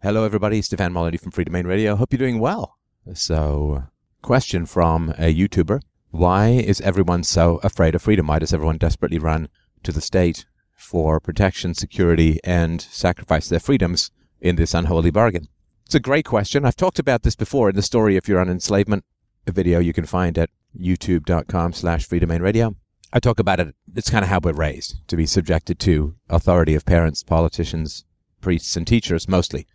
Hello, 0.00 0.22
everybody. 0.22 0.62
Stefan 0.62 0.92
Molyneux 0.92 1.18
from 1.18 1.32
Freedomain 1.32 1.66
Radio. 1.66 1.96
Hope 1.96 2.12
you're 2.12 2.18
doing 2.18 2.38
well. 2.38 2.78
So, 3.14 3.82
question 4.22 4.64
from 4.64 5.10
a 5.18 5.34
YouTuber 5.34 5.80
Why 6.12 6.50
is 6.50 6.80
everyone 6.82 7.24
so 7.24 7.56
afraid 7.64 7.96
of 7.96 8.02
freedom? 8.02 8.28
Why 8.28 8.38
does 8.38 8.54
everyone 8.54 8.78
desperately 8.78 9.18
run 9.18 9.48
to 9.82 9.90
the 9.90 10.00
state 10.00 10.46
for 10.72 11.18
protection, 11.18 11.74
security, 11.74 12.38
and 12.44 12.80
sacrifice 12.80 13.48
their 13.48 13.58
freedoms 13.58 14.12
in 14.40 14.54
this 14.54 14.72
unholy 14.72 15.10
bargain? 15.10 15.48
It's 15.84 15.96
a 15.96 16.00
great 16.00 16.24
question. 16.24 16.64
I've 16.64 16.76
talked 16.76 17.00
about 17.00 17.24
this 17.24 17.34
before 17.34 17.70
in 17.70 17.74
the 17.74 17.82
story 17.82 18.14
if 18.14 18.28
you're 18.28 18.40
on 18.40 18.48
enslavement, 18.48 19.04
a 19.48 19.50
video 19.50 19.80
you 19.80 19.92
can 19.92 20.06
find 20.06 20.38
at 20.38 20.50
youtube.com 20.80 21.72
slash 21.72 22.08
freedomain 22.08 22.40
radio. 22.40 22.76
I 23.12 23.18
talk 23.18 23.40
about 23.40 23.58
it. 23.58 23.74
It's 23.96 24.10
kind 24.10 24.22
of 24.22 24.28
how 24.28 24.38
we're 24.40 24.52
raised 24.52 25.08
to 25.08 25.16
be 25.16 25.26
subjected 25.26 25.80
to 25.80 26.14
authority 26.30 26.76
of 26.76 26.86
parents, 26.86 27.24
politicians, 27.24 28.04
priests, 28.40 28.76
and 28.76 28.86
teachers 28.86 29.26
mostly 29.26 29.66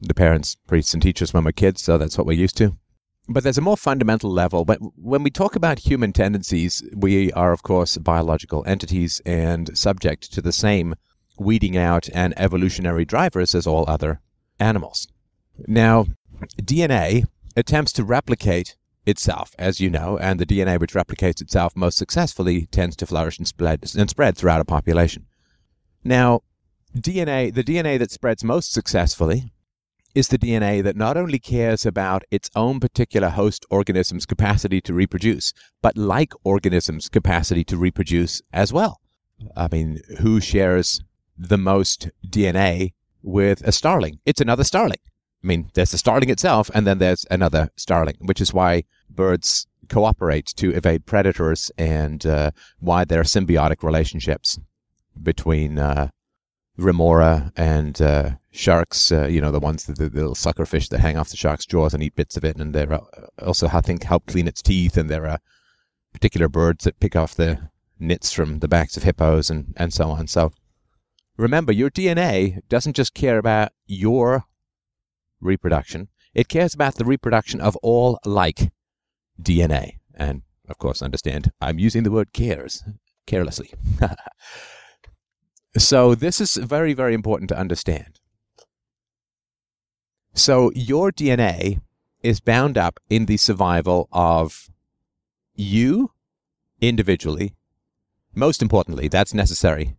the 0.00 0.14
parents, 0.14 0.56
priests, 0.66 0.94
and 0.94 1.02
teachers 1.02 1.32
when 1.32 1.44
we're 1.44 1.52
kids, 1.52 1.82
so 1.82 1.98
that's 1.98 2.18
what 2.18 2.26
we're 2.26 2.32
used 2.32 2.56
to. 2.58 2.76
But 3.28 3.42
there's 3.42 3.58
a 3.58 3.62
more 3.62 3.76
fundamental 3.76 4.30
level. 4.30 4.64
But 4.64 4.78
when 4.96 5.22
we 5.22 5.30
talk 5.30 5.56
about 5.56 5.80
human 5.80 6.12
tendencies, 6.12 6.82
we 6.94 7.32
are, 7.32 7.52
of 7.52 7.62
course, 7.62 7.96
biological 7.96 8.62
entities 8.66 9.20
and 9.26 9.76
subject 9.76 10.32
to 10.32 10.40
the 10.40 10.52
same 10.52 10.94
weeding 11.38 11.76
out 11.76 12.08
and 12.14 12.34
evolutionary 12.36 13.04
drivers 13.04 13.54
as 13.54 13.66
all 13.66 13.84
other 13.88 14.20
animals. 14.60 15.08
Now, 15.66 16.06
DNA 16.60 17.24
attempts 17.56 17.92
to 17.94 18.04
replicate 18.04 18.76
itself, 19.06 19.54
as 19.58 19.80
you 19.80 19.90
know, 19.90 20.18
and 20.18 20.38
the 20.38 20.46
DNA 20.46 20.78
which 20.78 20.94
replicates 20.94 21.40
itself 21.40 21.74
most 21.76 21.98
successfully 21.98 22.66
tends 22.66 22.96
to 22.96 23.06
flourish 23.06 23.38
and 23.38 23.46
spread, 23.46 23.84
and 23.96 24.10
spread 24.10 24.36
throughout 24.36 24.60
a 24.60 24.64
population. 24.64 25.26
Now, 26.04 26.42
DNA, 26.96 27.52
the 27.52 27.64
DNA 27.64 27.98
that 27.98 28.10
spreads 28.10 28.44
most 28.44 28.72
successfully 28.72 29.52
is 30.16 30.28
the 30.28 30.38
DNA 30.38 30.82
that 30.82 30.96
not 30.96 31.18
only 31.18 31.38
cares 31.38 31.84
about 31.84 32.24
its 32.30 32.50
own 32.56 32.80
particular 32.80 33.28
host 33.28 33.66
organism's 33.68 34.24
capacity 34.24 34.80
to 34.80 34.94
reproduce, 34.94 35.52
but 35.82 35.94
like 35.98 36.32
organisms' 36.42 37.10
capacity 37.10 37.62
to 37.62 37.76
reproduce 37.76 38.40
as 38.50 38.72
well. 38.72 38.98
I 39.54 39.68
mean, 39.70 40.00
who 40.20 40.40
shares 40.40 41.02
the 41.36 41.58
most 41.58 42.08
DNA 42.26 42.94
with 43.22 43.60
a 43.60 43.72
starling? 43.72 44.18
It's 44.24 44.40
another 44.40 44.64
starling. 44.64 45.00
I 45.44 45.46
mean, 45.46 45.70
there's 45.74 45.90
the 45.90 45.98
starling 45.98 46.30
itself, 46.30 46.70
and 46.72 46.86
then 46.86 46.96
there's 46.96 47.26
another 47.30 47.68
starling, 47.76 48.16
which 48.20 48.40
is 48.40 48.54
why 48.54 48.84
birds 49.10 49.66
cooperate 49.90 50.46
to 50.56 50.74
evade 50.74 51.04
predators 51.04 51.70
and 51.76 52.24
uh, 52.24 52.52
why 52.80 53.04
there 53.04 53.20
are 53.20 53.24
symbiotic 53.24 53.82
relationships 53.82 54.58
between 55.22 55.78
uh, 55.78 56.08
remora 56.78 57.52
and 57.54 58.00
uh, 58.00 58.30
sharks, 58.56 59.12
uh, 59.12 59.26
you 59.26 59.40
know, 59.40 59.50
the 59.50 59.60
ones 59.60 59.84
that 59.84 59.98
the, 59.98 60.08
the 60.08 60.20
little 60.20 60.34
sucker 60.34 60.66
fish 60.66 60.88
that 60.88 61.00
hang 61.00 61.16
off 61.16 61.30
the 61.30 61.36
shark's 61.36 61.66
jaws 61.66 61.94
and 61.94 62.02
eat 62.02 62.16
bits 62.16 62.36
of 62.36 62.44
it. 62.44 62.56
And 62.56 62.74
they're 62.74 62.92
uh, 62.92 63.00
also, 63.42 63.68
I 63.72 63.80
think, 63.80 64.04
help 64.04 64.26
clean 64.26 64.48
its 64.48 64.62
teeth. 64.62 64.96
And 64.96 65.08
there 65.08 65.26
are 65.26 65.38
particular 66.12 66.48
birds 66.48 66.84
that 66.84 67.00
pick 67.00 67.14
off 67.14 67.34
the 67.34 67.70
nits 67.98 68.32
from 68.32 68.60
the 68.60 68.68
backs 68.68 68.96
of 68.96 69.02
hippos 69.02 69.50
and, 69.50 69.74
and 69.76 69.92
so 69.92 70.10
on. 70.10 70.26
So 70.26 70.52
remember, 71.36 71.72
your 71.72 71.90
DNA 71.90 72.60
doesn't 72.68 72.96
just 72.96 73.14
care 73.14 73.38
about 73.38 73.72
your 73.86 74.44
reproduction, 75.40 76.08
it 76.34 76.48
cares 76.48 76.74
about 76.74 76.96
the 76.96 77.04
reproduction 77.04 77.60
of 77.60 77.76
all 77.76 78.18
like 78.24 78.72
DNA. 79.40 79.98
And 80.14 80.42
of 80.68 80.78
course, 80.78 81.02
understand, 81.02 81.52
I'm 81.60 81.78
using 81.78 82.02
the 82.02 82.10
word 82.10 82.32
cares 82.32 82.82
carelessly. 83.26 83.72
So 85.78 86.14
this 86.14 86.40
is 86.40 86.56
very, 86.56 86.94
very 86.94 87.12
important 87.12 87.50
to 87.50 87.58
understand. 87.58 88.20
So 90.36 90.70
your 90.74 91.10
DNA 91.10 91.80
is 92.22 92.40
bound 92.40 92.76
up 92.76 93.00
in 93.08 93.24
the 93.24 93.38
survival 93.38 94.06
of 94.12 94.68
you 95.54 96.12
individually. 96.78 97.54
Most 98.34 98.60
importantly, 98.60 99.08
that's 99.08 99.32
necessary, 99.32 99.96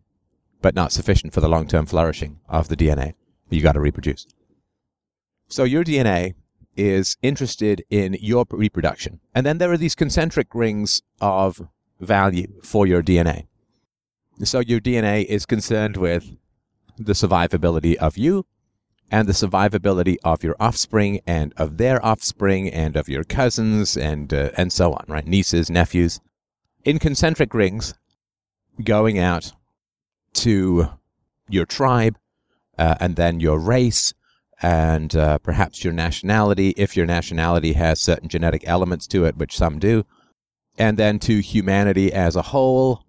but 0.62 0.76
not 0.76 0.92
sufficient 0.92 1.34
for 1.34 1.40
the 1.40 1.48
long 1.48 1.66
term 1.66 1.86
flourishing 1.86 2.38
of 2.48 2.68
the 2.68 2.76
DNA. 2.76 3.14
You 3.50 3.62
got 3.62 3.72
to 3.72 3.80
reproduce. 3.80 4.28
So 5.48 5.64
your 5.64 5.82
DNA 5.82 6.34
is 6.76 7.16
interested 7.20 7.84
in 7.90 8.16
your 8.20 8.44
reproduction. 8.48 9.18
And 9.34 9.44
then 9.44 9.58
there 9.58 9.72
are 9.72 9.76
these 9.76 9.96
concentric 9.96 10.54
rings 10.54 11.02
of 11.20 11.68
value 11.98 12.46
for 12.62 12.86
your 12.86 13.02
DNA. 13.02 13.48
So 14.44 14.60
your 14.60 14.78
DNA 14.78 15.24
is 15.24 15.46
concerned 15.46 15.96
with 15.96 16.36
the 16.96 17.14
survivability 17.14 17.96
of 17.96 18.16
you 18.16 18.46
and 19.10 19.26
the 19.26 19.32
survivability 19.32 20.16
of 20.22 20.44
your 20.44 20.56
offspring 20.60 21.20
and 21.26 21.54
of 21.56 21.78
their 21.78 22.04
offspring 22.04 22.68
and 22.68 22.96
of 22.96 23.08
your 23.08 23.24
cousins 23.24 23.96
and 23.96 24.32
uh, 24.34 24.50
and 24.56 24.72
so 24.72 24.92
on, 24.92 25.04
right? 25.08 25.26
Nieces, 25.26 25.70
nephews, 25.70 26.20
in 26.84 26.98
concentric 26.98 27.54
rings, 27.54 27.94
going 28.82 29.18
out 29.18 29.52
to 30.34 30.88
your 31.48 31.66
tribe, 31.66 32.18
uh, 32.78 32.96
and 33.00 33.16
then 33.16 33.40
your 33.40 33.58
race, 33.58 34.12
and 34.60 35.16
uh, 35.16 35.38
perhaps 35.38 35.84
your 35.84 35.92
nationality, 35.92 36.70
if 36.76 36.96
your 36.96 37.06
nationality 37.06 37.72
has 37.72 38.00
certain 38.00 38.28
genetic 38.28 38.62
elements 38.66 39.06
to 39.06 39.24
it, 39.24 39.36
which 39.36 39.56
some 39.56 39.78
do, 39.78 40.04
and 40.78 40.98
then 40.98 41.18
to 41.18 41.40
humanity 41.40 42.12
as 42.12 42.36
a 42.36 42.42
whole, 42.42 43.04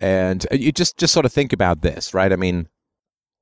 and 0.00 0.46
uh, 0.50 0.54
you 0.54 0.72
just 0.72 0.96
just 0.96 1.12
sort 1.12 1.26
of 1.26 1.32
think 1.32 1.52
about 1.52 1.82
this, 1.82 2.14
right? 2.14 2.32
I 2.32 2.36
mean, 2.36 2.68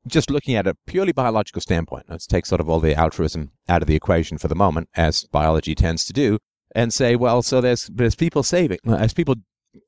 just 0.06 0.30
looking 0.30 0.54
at 0.54 0.66
a 0.66 0.76
purely 0.86 1.12
biological 1.12 1.60
standpoint, 1.60 2.06
let's 2.08 2.26
take 2.26 2.46
sort 2.46 2.60
of 2.60 2.68
all 2.68 2.80
the 2.80 2.94
altruism 2.94 3.50
out 3.68 3.82
of 3.82 3.88
the 3.88 3.96
equation 3.96 4.38
for 4.38 4.48
the 4.48 4.54
moment, 4.54 4.88
as 4.94 5.24
biology 5.24 5.74
tends 5.74 6.04
to 6.06 6.12
do, 6.12 6.38
and 6.74 6.92
say, 6.92 7.16
well, 7.16 7.42
so 7.42 7.60
there's 7.60 7.86
there's 7.92 8.14
people 8.14 8.42
saving, 8.42 8.78
there's 8.84 9.14
people 9.14 9.36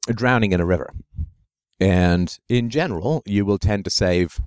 drowning 0.08 0.52
in 0.52 0.60
a 0.60 0.66
river, 0.66 0.92
and 1.80 2.38
in 2.48 2.70
general, 2.70 3.22
you 3.26 3.44
will 3.44 3.58
tend 3.58 3.84
to 3.84 3.90
save, 3.90 4.40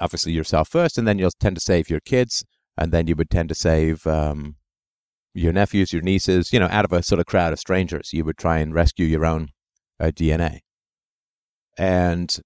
obviously 0.00 0.32
yourself 0.32 0.68
first, 0.68 0.98
and 0.98 1.08
then 1.08 1.18
you'll 1.18 1.30
tend 1.40 1.56
to 1.56 1.62
save 1.62 1.88
your 1.88 2.00
kids, 2.00 2.44
and 2.76 2.92
then 2.92 3.06
you 3.06 3.16
would 3.16 3.30
tend 3.30 3.48
to 3.48 3.54
save. 3.54 4.06
Um, 4.06 4.56
your 5.36 5.52
nephews, 5.52 5.92
your 5.92 6.00
nieces, 6.00 6.52
you 6.52 6.60
know, 6.60 6.68
out 6.70 6.84
of 6.84 6.92
a 6.92 7.02
sort 7.02 7.18
of 7.18 7.26
crowd 7.26 7.52
of 7.52 7.58
strangers, 7.58 8.12
you 8.12 8.24
would 8.24 8.38
try 8.38 8.58
and 8.58 8.72
rescue 8.72 9.04
your 9.04 9.26
own 9.26 9.48
uh, 9.98 10.06
DNA. 10.06 10.60
And 11.76 12.38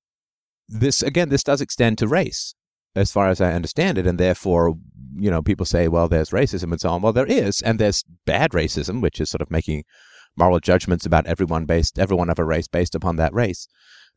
this, 0.69 1.03
again, 1.03 1.29
this 1.29 1.43
does 1.43 1.61
extend 1.61 1.99
to 1.99 2.09
race, 2.09 2.55
as 2.95 3.11
far 3.11 3.29
as 3.29 3.41
I 3.41 3.53
understand 3.53 3.99
it. 3.99 4.07
And 4.07 4.19
therefore, 4.19 4.75
you 5.17 5.31
know, 5.31 5.43
people 5.43 5.67
say, 5.67 5.89
well, 5.89 6.09
there's 6.09 6.31
racism 6.31 6.73
and 6.73 6.81
so 6.81 6.91
on. 6.91 7.03
Well, 7.03 7.13
there 7.13 7.27
is. 7.27 7.63
And 7.63 7.79
there's 7.79 8.05
bad 8.27 8.53
racism, 8.53 9.01
which 9.01 9.21
is 9.21 9.31
sort 9.31 9.43
of 9.43 9.51
making 9.51 9.85
moral 10.37 10.61
judgments 10.61 11.05
about 11.05 11.27
everyone 11.27 11.65
based, 11.65 11.99
everyone 11.99 12.31
of 12.31 12.39
a 12.39 12.45
race 12.45 12.69
based 12.69 12.95
upon 12.95 13.17
that 13.17 13.35
race. 13.35 13.67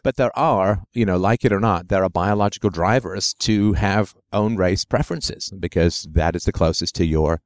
But 0.04 0.16
there 0.16 0.38
are, 0.38 0.84
you 0.94 1.06
know, 1.06 1.18
like 1.18 1.46
it 1.46 1.54
or 1.54 1.60
not, 1.60 1.90
there 1.90 2.04
are 2.04 2.10
biological 2.10 2.70
drivers 2.70 3.34
to 3.40 3.74
have 3.74 4.16
own 4.34 4.56
race 4.56 4.84
preferences 4.84 5.52
because 5.60 6.08
that 6.12 6.36
is 6.36 6.46
the 6.46 6.52
closest 6.52 6.96
to 6.96 7.06
your 7.06 7.42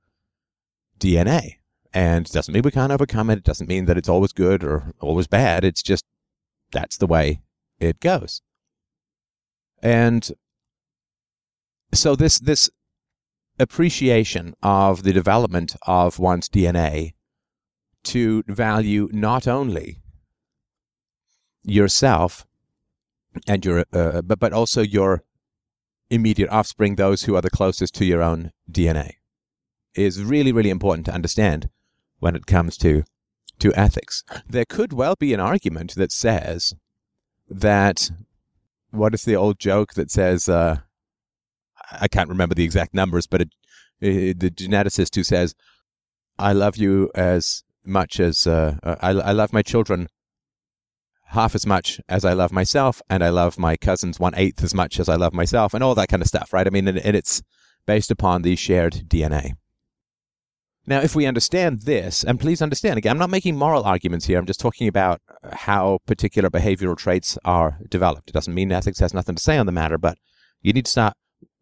DNA. 0.99 1.55
And 1.93 2.25
it 2.25 2.31
doesn't 2.31 2.53
mean 2.53 2.63
we 2.63 2.71
can't 2.71 2.91
overcome 2.91 3.29
it. 3.29 3.39
It 3.39 3.43
doesn't 3.43 3.69
mean 3.69 3.85
that 3.85 3.97
it's 3.97 4.09
always 4.09 4.33
good 4.33 4.63
or 4.63 4.91
always 5.01 5.27
bad. 5.27 5.63
It's 5.63 5.83
just 5.83 6.05
that's 6.71 6.97
the 6.97 7.07
way 7.07 7.41
it 7.79 7.99
goes. 7.99 8.41
And 9.85 10.31
so 11.93 12.15
this 12.15 12.39
this 12.39 12.71
appreciation 13.59 14.55
of 14.63 15.03
the 15.03 15.13
development 15.13 15.75
of 15.85 16.17
one's 16.17 16.49
DNA 16.49 17.13
to 18.05 18.43
value 18.47 19.07
not 19.11 19.47
only 19.47 20.01
yourself 21.61 22.47
and 23.45 23.63
your 23.63 23.85
uh, 23.93 24.23
but 24.23 24.39
but 24.39 24.53
also 24.53 24.81
your 24.81 25.23
immediate 26.09 26.49
offspring 26.49 26.95
those 26.95 27.23
who 27.25 27.35
are 27.35 27.41
the 27.41 27.51
closest 27.51 27.93
to 27.93 28.05
your 28.05 28.23
own 28.23 28.51
DNA 28.69 29.11
is 29.93 30.23
really 30.23 30.51
really 30.51 30.71
important 30.71 31.05
to 31.05 31.13
understand 31.13 31.69
when 32.17 32.35
it 32.35 32.47
comes 32.47 32.75
to 32.77 33.03
to 33.59 33.71
ethics. 33.75 34.23
There 34.49 34.65
could 34.65 34.93
well 34.93 35.15
be 35.19 35.31
an 35.31 35.39
argument 35.39 35.93
that 35.93 36.11
says 36.11 36.73
that 37.47 38.09
what 38.95 39.13
is 39.13 39.23
the 39.23 39.35
old 39.35 39.59
joke 39.59 39.93
that 39.93 40.11
says 40.11 40.49
uh, 40.49 40.77
I 41.91 42.07
can't 42.07 42.29
remember 42.29 42.55
the 42.55 42.63
exact 42.63 42.93
numbers, 42.93 43.27
but 43.27 43.41
it, 43.41 43.49
it, 44.01 44.39
the 44.39 44.49
geneticist 44.49 45.15
who 45.15 45.23
says 45.23 45.55
I 46.37 46.53
love 46.53 46.77
you 46.77 47.11
as 47.15 47.63
much 47.85 48.19
as 48.19 48.47
uh, 48.47 48.77
I, 48.83 49.09
I 49.09 49.31
love 49.31 49.53
my 49.53 49.61
children 49.61 50.07
half 51.27 51.55
as 51.55 51.65
much 51.65 51.99
as 52.07 52.23
I 52.23 52.33
love 52.33 52.51
myself, 52.51 53.01
and 53.09 53.23
I 53.23 53.29
love 53.29 53.57
my 53.57 53.75
cousins 53.77 54.19
one 54.19 54.33
eighth 54.35 54.63
as 54.63 54.73
much 54.73 54.99
as 54.99 55.09
I 55.09 55.15
love 55.15 55.33
myself, 55.33 55.73
and 55.73 55.83
all 55.83 55.95
that 55.95 56.09
kind 56.09 56.21
of 56.21 56.27
stuff, 56.27 56.53
right? 56.53 56.67
I 56.67 56.69
mean, 56.69 56.87
and, 56.87 56.97
and 56.97 57.15
it's 57.15 57.41
based 57.85 58.11
upon 58.11 58.41
the 58.41 58.55
shared 58.55 59.03
DNA. 59.07 59.53
Now, 60.87 60.99
if 61.01 61.15
we 61.15 61.25
understand 61.25 61.81
this, 61.81 62.23
and 62.23 62.39
please 62.39 62.61
understand 62.61 62.97
again, 62.97 63.11
I'm 63.11 63.17
not 63.17 63.31
making 63.31 63.57
moral 63.57 63.83
arguments 63.83 64.25
here. 64.25 64.37
I'm 64.37 64.45
just 64.45 64.59
talking 64.59 64.87
about 64.87 65.19
how 65.51 65.99
particular 66.05 66.49
behavioral 66.49 66.95
traits 66.95 67.39
are 67.43 67.79
developed. 67.89 68.29
It 68.29 68.33
doesn't 68.33 68.53
mean 68.53 68.71
ethics 68.71 68.99
has 68.99 69.13
nothing 69.13 69.35
to 69.35 69.41
say 69.41 69.57
on 69.57 69.65
the 69.65 69.71
matter, 69.71 69.97
but 69.97 70.17
you 70.61 70.73
need 70.73 70.85
to 70.85 70.91
start 70.91 71.13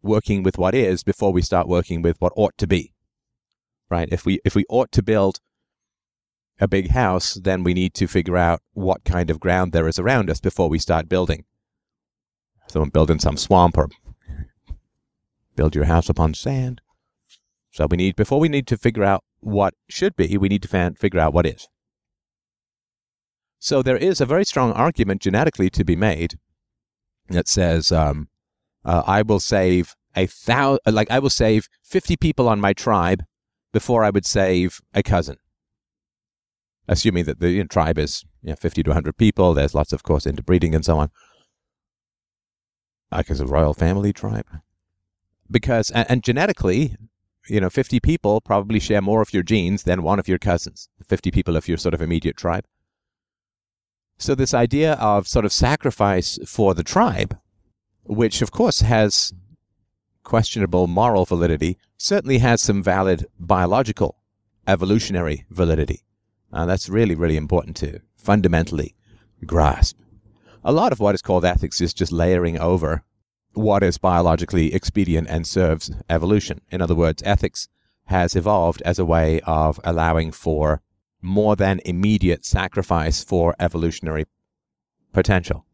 working 0.02 0.42
with 0.42 0.58
what 0.58 0.74
is 0.74 1.02
before 1.02 1.32
we 1.32 1.40
start 1.40 1.66
working 1.66 2.02
with 2.02 2.20
what 2.20 2.34
ought 2.36 2.56
to 2.58 2.66
be. 2.66 2.92
Right? 3.88 4.08
If 4.12 4.26
we 4.26 4.40
if 4.44 4.54
we 4.54 4.66
ought 4.68 4.92
to 4.92 5.02
build 5.02 5.40
a 6.60 6.68
big 6.68 6.90
house, 6.90 7.34
then 7.34 7.64
we 7.64 7.74
need 7.74 7.94
to 7.94 8.06
figure 8.06 8.36
out 8.36 8.60
what 8.74 9.04
kind 9.04 9.30
of 9.30 9.40
ground 9.40 9.72
there 9.72 9.88
is 9.88 9.98
around 9.98 10.30
us 10.30 10.40
before 10.40 10.68
we 10.68 10.78
start 10.78 11.08
building. 11.08 11.44
So 12.68 12.84
build 12.84 13.10
in 13.10 13.18
some 13.18 13.36
swamp 13.36 13.78
or 13.78 13.88
build 15.56 15.74
your 15.74 15.84
house 15.84 16.08
upon 16.08 16.34
sand. 16.34 16.80
So 17.74 17.88
we 17.90 17.96
need 17.96 18.14
before 18.14 18.38
we 18.38 18.48
need 18.48 18.68
to 18.68 18.76
figure 18.76 19.02
out 19.02 19.24
what 19.40 19.74
should 19.88 20.14
be, 20.14 20.38
we 20.38 20.48
need 20.48 20.62
to 20.62 20.68
fan, 20.68 20.94
figure 20.94 21.18
out 21.18 21.34
what 21.34 21.44
is. 21.44 21.66
So 23.58 23.82
there 23.82 23.96
is 23.96 24.20
a 24.20 24.26
very 24.26 24.44
strong 24.44 24.70
argument 24.72 25.22
genetically 25.22 25.70
to 25.70 25.84
be 25.84 25.96
made 25.96 26.38
that 27.30 27.48
says 27.48 27.90
um, 27.90 28.28
uh, 28.84 29.02
I 29.04 29.22
will 29.22 29.40
save 29.40 29.96
a 30.14 30.26
thousand, 30.26 30.94
like 30.94 31.10
I 31.10 31.18
will 31.18 31.30
save 31.30 31.68
fifty 31.82 32.16
people 32.16 32.48
on 32.48 32.60
my 32.60 32.74
tribe 32.74 33.24
before 33.72 34.04
I 34.04 34.10
would 34.10 34.24
save 34.24 34.80
a 34.94 35.02
cousin. 35.02 35.38
Assuming 36.86 37.24
that 37.24 37.40
the 37.40 37.50
you 37.50 37.62
know, 37.64 37.66
tribe 37.66 37.98
is 37.98 38.24
you 38.40 38.50
know, 38.50 38.56
fifty 38.56 38.84
to 38.84 38.92
hundred 38.92 39.16
people, 39.16 39.52
there's 39.52 39.74
lots, 39.74 39.92
of 39.92 40.04
course, 40.04 40.28
interbreeding 40.28 40.76
and 40.76 40.84
so 40.84 40.96
on. 40.96 41.10
Like 43.10 43.32
as 43.32 43.40
a 43.40 43.46
royal 43.46 43.74
family 43.74 44.12
tribe, 44.12 44.46
because 45.50 45.90
and, 45.90 46.08
and 46.08 46.22
genetically, 46.22 46.96
you 47.48 47.60
know, 47.60 47.70
50 47.70 48.00
people 48.00 48.40
probably 48.40 48.80
share 48.80 49.02
more 49.02 49.20
of 49.20 49.32
your 49.32 49.42
genes 49.42 49.82
than 49.82 50.02
one 50.02 50.18
of 50.18 50.28
your 50.28 50.38
cousins, 50.38 50.88
50 51.06 51.30
people 51.30 51.56
of 51.56 51.68
your 51.68 51.76
sort 51.76 51.94
of 51.94 52.02
immediate 52.02 52.36
tribe. 52.36 52.64
So, 54.16 54.34
this 54.34 54.54
idea 54.54 54.94
of 54.94 55.26
sort 55.26 55.44
of 55.44 55.52
sacrifice 55.52 56.38
for 56.46 56.72
the 56.72 56.84
tribe, 56.84 57.36
which 58.04 58.42
of 58.42 58.52
course 58.52 58.80
has 58.80 59.32
questionable 60.22 60.86
moral 60.86 61.24
validity, 61.24 61.78
certainly 61.98 62.38
has 62.38 62.62
some 62.62 62.82
valid 62.82 63.26
biological, 63.38 64.16
evolutionary 64.66 65.44
validity. 65.50 66.02
Uh, 66.52 66.64
that's 66.64 66.88
really, 66.88 67.14
really 67.14 67.36
important 67.36 67.76
to 67.76 68.00
fundamentally 68.16 68.94
grasp. 69.44 69.98
A 70.62 70.72
lot 70.72 70.92
of 70.92 71.00
what 71.00 71.14
is 71.14 71.20
called 71.20 71.44
ethics 71.44 71.80
is 71.80 71.92
just 71.92 72.12
layering 72.12 72.58
over 72.58 73.04
what 73.54 73.82
is 73.82 73.98
biologically 73.98 74.74
expedient 74.74 75.28
and 75.28 75.46
serves 75.46 75.90
evolution. 76.08 76.60
In 76.70 76.80
other 76.80 76.94
words, 76.94 77.22
ethics 77.24 77.68
has 78.06 78.36
evolved 78.36 78.82
as 78.82 78.98
a 78.98 79.04
way 79.04 79.40
of 79.46 79.80
allowing 79.84 80.32
for 80.32 80.82
more 81.22 81.56
than 81.56 81.80
immediate 81.84 82.44
sacrifice 82.44 83.24
for 83.24 83.54
evolutionary 83.58 84.26
potential. 85.12 85.64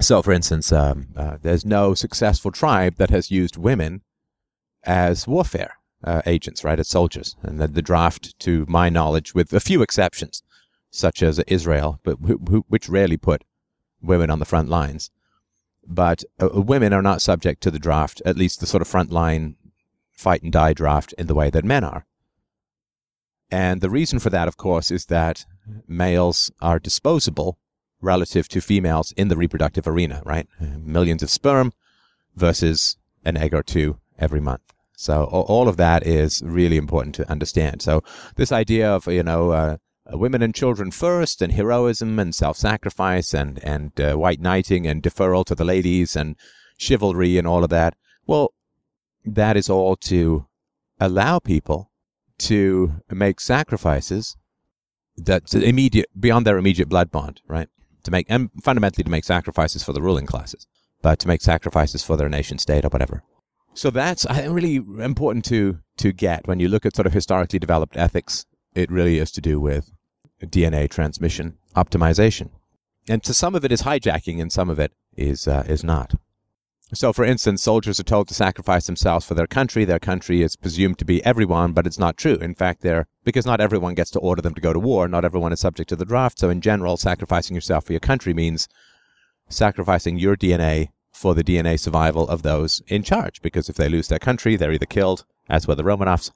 So, 0.00 0.22
for 0.22 0.32
instance, 0.32 0.70
um, 0.70 1.08
uh, 1.16 1.38
there's 1.42 1.64
no 1.64 1.94
successful 1.94 2.52
tribe 2.52 2.96
that 2.96 3.10
has 3.10 3.30
used 3.30 3.56
women 3.56 4.02
as 4.84 5.26
warfare 5.26 5.78
uh, 6.04 6.22
agents, 6.26 6.62
right, 6.62 6.78
as 6.78 6.88
soldiers. 6.88 7.34
And 7.42 7.60
the, 7.60 7.66
the, 7.66 7.82
draft, 7.82 8.38
to 8.40 8.64
my 8.68 8.88
knowledge, 8.88 9.34
with 9.34 9.52
a 9.52 9.60
few 9.60 9.82
exceptions, 9.82 10.42
such 10.90 11.22
as 11.22 11.40
Israel, 11.40 12.00
but 12.04 12.14
which 12.20 12.88
rarely 12.88 13.16
put 13.16 13.42
women 14.00 14.30
on 14.30 14.38
the 14.38 14.44
front 14.44 14.68
lines, 14.68 15.10
but 15.88 16.22
uh, 16.40 16.48
women 16.52 16.92
are 16.92 17.02
not 17.02 17.22
subject 17.22 17.62
to 17.62 17.70
the 17.70 17.78
draft, 17.78 18.20
at 18.24 18.36
least 18.36 18.60
the 18.60 18.66
sort 18.66 18.82
of 18.82 18.88
frontline 18.88 19.54
fight 20.12 20.42
and 20.42 20.52
die 20.52 20.74
draft 20.74 21.14
in 21.14 21.26
the 21.26 21.34
way 21.34 21.48
that 21.48 21.64
men 21.64 21.82
are. 21.82 22.06
And 23.50 23.80
the 23.80 23.90
reason 23.90 24.18
for 24.18 24.30
that, 24.30 24.46
of 24.46 24.58
course, 24.58 24.90
is 24.90 25.06
that 25.06 25.46
males 25.86 26.50
are 26.60 26.78
disposable 26.78 27.58
relative 28.00 28.48
to 28.48 28.60
females 28.60 29.12
in 29.12 29.28
the 29.28 29.36
reproductive 29.36 29.88
arena, 29.88 30.22
right? 30.24 30.46
Millions 30.60 31.22
of 31.22 31.30
sperm 31.30 31.72
versus 32.36 32.96
an 33.24 33.36
egg 33.36 33.54
or 33.54 33.62
two 33.62 33.98
every 34.18 34.40
month. 34.40 34.74
So 34.96 35.24
all 35.24 35.68
of 35.68 35.76
that 35.76 36.06
is 36.06 36.42
really 36.42 36.76
important 36.76 37.14
to 37.16 37.30
understand. 37.30 37.82
So 37.82 38.02
this 38.36 38.52
idea 38.52 38.90
of, 38.90 39.06
you 39.06 39.22
know, 39.22 39.50
uh, 39.50 39.76
uh, 40.12 40.18
women 40.18 40.42
and 40.42 40.54
children 40.54 40.90
first, 40.90 41.42
and 41.42 41.52
heroism 41.52 42.18
and 42.18 42.34
self-sacrifice, 42.34 43.34
and 43.34 43.62
and 43.64 44.00
uh, 44.00 44.14
white 44.14 44.40
knighting 44.40 44.86
and 44.86 45.02
deferral 45.02 45.44
to 45.44 45.54
the 45.54 45.64
ladies 45.64 46.16
and 46.16 46.36
chivalry 46.78 47.38
and 47.38 47.46
all 47.46 47.64
of 47.64 47.70
that. 47.70 47.94
Well, 48.26 48.54
that 49.24 49.56
is 49.56 49.68
all 49.68 49.96
to 49.96 50.46
allow 51.00 51.38
people 51.38 51.90
to 52.38 53.02
make 53.10 53.40
sacrifices 53.40 54.36
that 55.16 55.52
immediate 55.54 56.08
beyond 56.18 56.46
their 56.46 56.58
immediate 56.58 56.88
blood 56.88 57.10
bond, 57.10 57.40
right? 57.46 57.68
To 58.04 58.10
make 58.10 58.26
and 58.28 58.50
fundamentally 58.62 59.04
to 59.04 59.10
make 59.10 59.24
sacrifices 59.24 59.82
for 59.82 59.92
the 59.92 60.02
ruling 60.02 60.26
classes, 60.26 60.66
but 61.02 61.18
to 61.18 61.28
make 61.28 61.42
sacrifices 61.42 62.04
for 62.04 62.16
their 62.16 62.28
nation 62.28 62.58
state 62.58 62.84
or 62.84 62.88
whatever. 62.88 63.22
So 63.74 63.90
that's 63.90 64.26
really 64.30 64.76
important 64.76 65.44
to 65.46 65.78
to 65.98 66.12
get 66.12 66.46
when 66.46 66.60
you 66.60 66.68
look 66.68 66.86
at 66.86 66.96
sort 66.96 67.06
of 67.06 67.12
historically 67.12 67.58
developed 67.58 67.96
ethics. 67.96 68.46
It 68.74 68.90
really 68.90 69.18
is 69.18 69.32
to 69.32 69.40
do 69.40 69.60
with 69.60 69.90
DNA 70.46 70.88
transmission 70.88 71.58
optimization. 71.76 72.50
And 73.08 73.22
to 73.24 73.32
some 73.32 73.54
of 73.54 73.64
it 73.64 73.72
is 73.72 73.82
hijacking, 73.82 74.40
and 74.40 74.52
some 74.52 74.68
of 74.68 74.78
it 74.78 74.92
is 75.16 75.48
uh, 75.48 75.64
is 75.66 75.82
not. 75.82 76.14
So, 76.94 77.12
for 77.12 77.24
instance, 77.24 77.62
soldiers 77.62 78.00
are 78.00 78.04
told 78.04 78.28
to 78.28 78.34
sacrifice 78.34 78.86
themselves 78.86 79.26
for 79.26 79.34
their 79.34 79.46
country. 79.46 79.84
Their 79.84 79.98
country 79.98 80.40
is 80.40 80.56
presumed 80.56 80.98
to 80.98 81.04
be 81.04 81.22
everyone, 81.24 81.72
but 81.72 81.86
it's 81.86 81.98
not 81.98 82.16
true. 82.16 82.36
In 82.36 82.54
fact, 82.54 82.80
they're 82.80 83.06
because 83.24 83.44
not 83.44 83.60
everyone 83.60 83.94
gets 83.94 84.10
to 84.12 84.18
order 84.20 84.40
them 84.40 84.54
to 84.54 84.60
go 84.60 84.72
to 84.72 84.78
war. 84.78 85.06
Not 85.06 85.24
everyone 85.24 85.52
is 85.52 85.60
subject 85.60 85.90
to 85.90 85.96
the 85.96 86.06
draft. 86.06 86.38
So, 86.38 86.48
in 86.48 86.62
general, 86.62 86.96
sacrificing 86.96 87.54
yourself 87.54 87.84
for 87.84 87.92
your 87.92 88.00
country 88.00 88.32
means 88.32 88.68
sacrificing 89.50 90.18
your 90.18 90.36
DNA 90.36 90.88
for 91.12 91.34
the 91.34 91.44
DNA 91.44 91.78
survival 91.78 92.26
of 92.28 92.42
those 92.42 92.80
in 92.86 93.02
charge. 93.02 93.42
Because 93.42 93.68
if 93.68 93.76
they 93.76 93.88
lose 93.88 94.08
their 94.08 94.18
country, 94.18 94.56
they're 94.56 94.72
either 94.72 94.86
killed, 94.86 95.26
as 95.48 95.66
were 95.66 95.74
the 95.74 95.82
Romanovs, 95.82 96.30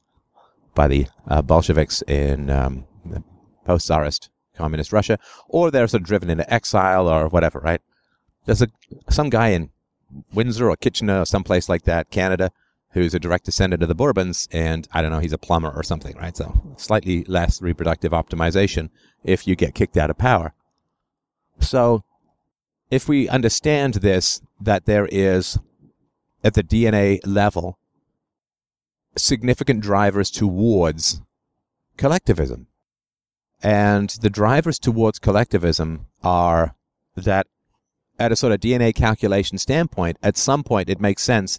by 0.75 0.87
the 0.87 1.07
uh, 1.29 1.41
Bolsheviks 1.41 2.03
in 2.03 2.51
um, 2.51 2.85
post 3.65 3.87
Tsarist 3.87 4.31
communist 4.55 4.93
Russia, 4.93 5.19
or 5.49 5.71
they're 5.71 5.89
sort 5.89 6.03
of 6.03 6.07
driven 6.07 6.31
into 6.31 6.53
exile 6.53 7.09
or 7.09 7.29
whatever, 7.29 7.59
right? 7.61 7.81
There's 8.45 8.63
a 8.63 8.69
some 9.09 9.31
guy 9.31 9.49
in 9.49 9.71
Windsor 10.33 10.69
or 10.69 10.77
Kitchener 10.77 11.23
or 11.23 11.27
someplace 11.27 11.69
like 11.69 11.85
that, 11.85 12.11
Canada, 12.11 12.51
who's 12.93 13.15
a 13.15 13.19
direct 13.19 13.47
descendant 13.47 13.83
of 13.83 13.89
the 13.89 13.95
Bourbons, 13.95 14.49
and 14.53 14.87
I 14.93 15.01
don't 15.01 15.11
know, 15.11 15.21
he's 15.21 15.33
a 15.33 15.39
plumber 15.39 15.73
or 15.75 15.83
something, 15.83 16.17
right? 16.17 16.37
So 16.37 16.75
slightly 16.77 17.25
less 17.25 17.63
reproductive 17.63 18.13
optimization 18.13 18.91
if 19.25 19.47
you 19.47 19.57
get 19.57 19.75
kicked 19.75 19.97
out 19.97 20.11
of 20.11 20.19
power. 20.19 20.53
So 21.61 22.05
if 22.91 23.09
we 23.09 23.29
understand 23.29 23.95
this, 23.95 24.43
that 24.61 24.85
there 24.85 25.09
is 25.11 25.59
at 26.45 26.55
the 26.55 26.63
DNA 26.63 27.21
level 27.25 27.79
significant 29.17 29.81
drivers 29.81 30.31
towards 30.31 31.23
collectivism 31.97 32.67
and 33.63 34.11
the 34.21 34.31
drivers 34.31 34.79
towards 34.79 35.19
collectivism 35.19 36.07
are 36.23 36.75
that 37.15 37.47
at 38.19 38.33
a 38.33 38.37
sort 38.37 38.53
of 38.53 38.61
DNA 38.61 38.95
calculation 38.95 39.59
standpoint, 39.59 40.19
at 40.23 40.37
some 40.37 40.63
point 40.65 40.89
it 40.89 41.01
makes 41.01 41.23
sense 41.23 41.59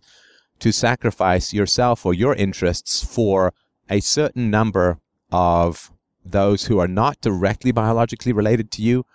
to 0.60 0.72
sacrifice 0.72 1.54
yourself 1.54 2.06
or 2.06 2.14
your 2.14 2.36
interests 2.36 3.04
for 3.04 3.54
a 3.90 4.00
certain 4.00 4.50
number 4.50 5.00
of 5.32 5.92
those 6.26 6.66
who 6.66 6.80
are 6.80 6.88
not 6.88 7.20
directly 7.22 7.72
biologically 7.72 8.32
related 8.32 8.72
to 8.72 8.82
you, 8.82 9.06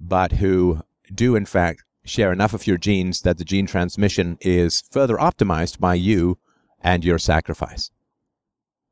but 0.00 0.32
who 0.32 0.80
do 1.14 1.34
in 1.34 1.46
fact 1.46 1.82
share 2.04 2.32
enough 2.32 2.54
of 2.54 2.66
your 2.66 2.78
genes 2.78 3.22
that 3.22 3.38
the 3.38 3.44
gene 3.44 3.66
transmission 3.66 4.38
is 4.40 4.82
further 4.90 5.16
optimized 5.16 5.78
by 5.78 5.94
you 5.94 6.38
and 6.80 7.04
your 7.04 7.18
sacrifice. 7.18 7.90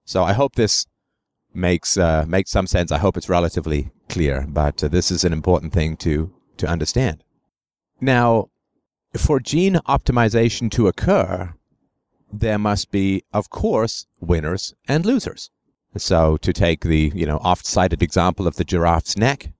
So 0.05 0.23
I 0.23 0.33
hope 0.33 0.55
this 0.55 0.87
makes 1.57 1.97
uh, 1.97 2.25
makes 2.29 2.51
some 2.51 2.67
sense. 2.67 2.93
I 2.93 2.99
hope 2.99 3.17
it's 3.17 3.29
relatively 3.29 3.91
clear, 4.09 4.47
but 4.49 4.85
uh, 4.85 4.89
this 4.89 5.11
is 5.11 5.25
an 5.25 5.33
important 5.33 5.73
thing 5.73 5.97
to 5.99 6.33
to 6.59 6.67
understand. 6.67 7.25
Now, 8.01 8.51
for 9.17 9.41
gene 9.41 9.81
optimization 9.89 10.71
to 10.73 10.87
occur, 10.87 11.55
there 12.33 12.59
must 12.59 12.91
be, 12.91 13.23
of 13.33 13.51
course, 13.51 14.07
winners 14.21 14.75
and 14.87 15.07
losers. 15.07 15.51
So, 15.97 16.37
to 16.39 16.53
take 16.53 16.83
the 16.83 17.13
you 17.15 17.27
know 17.27 17.39
oft-cited 17.39 18.03
example 18.03 18.47
of 18.47 18.57
the 18.57 18.65
giraffe's 18.65 19.17
neck, 19.17 19.53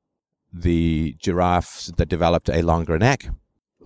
the 0.53 1.17
giraffes 1.19 1.93
that 1.97 2.09
developed 2.09 2.51
a 2.51 2.63
longer 2.63 2.99
neck 2.99 3.29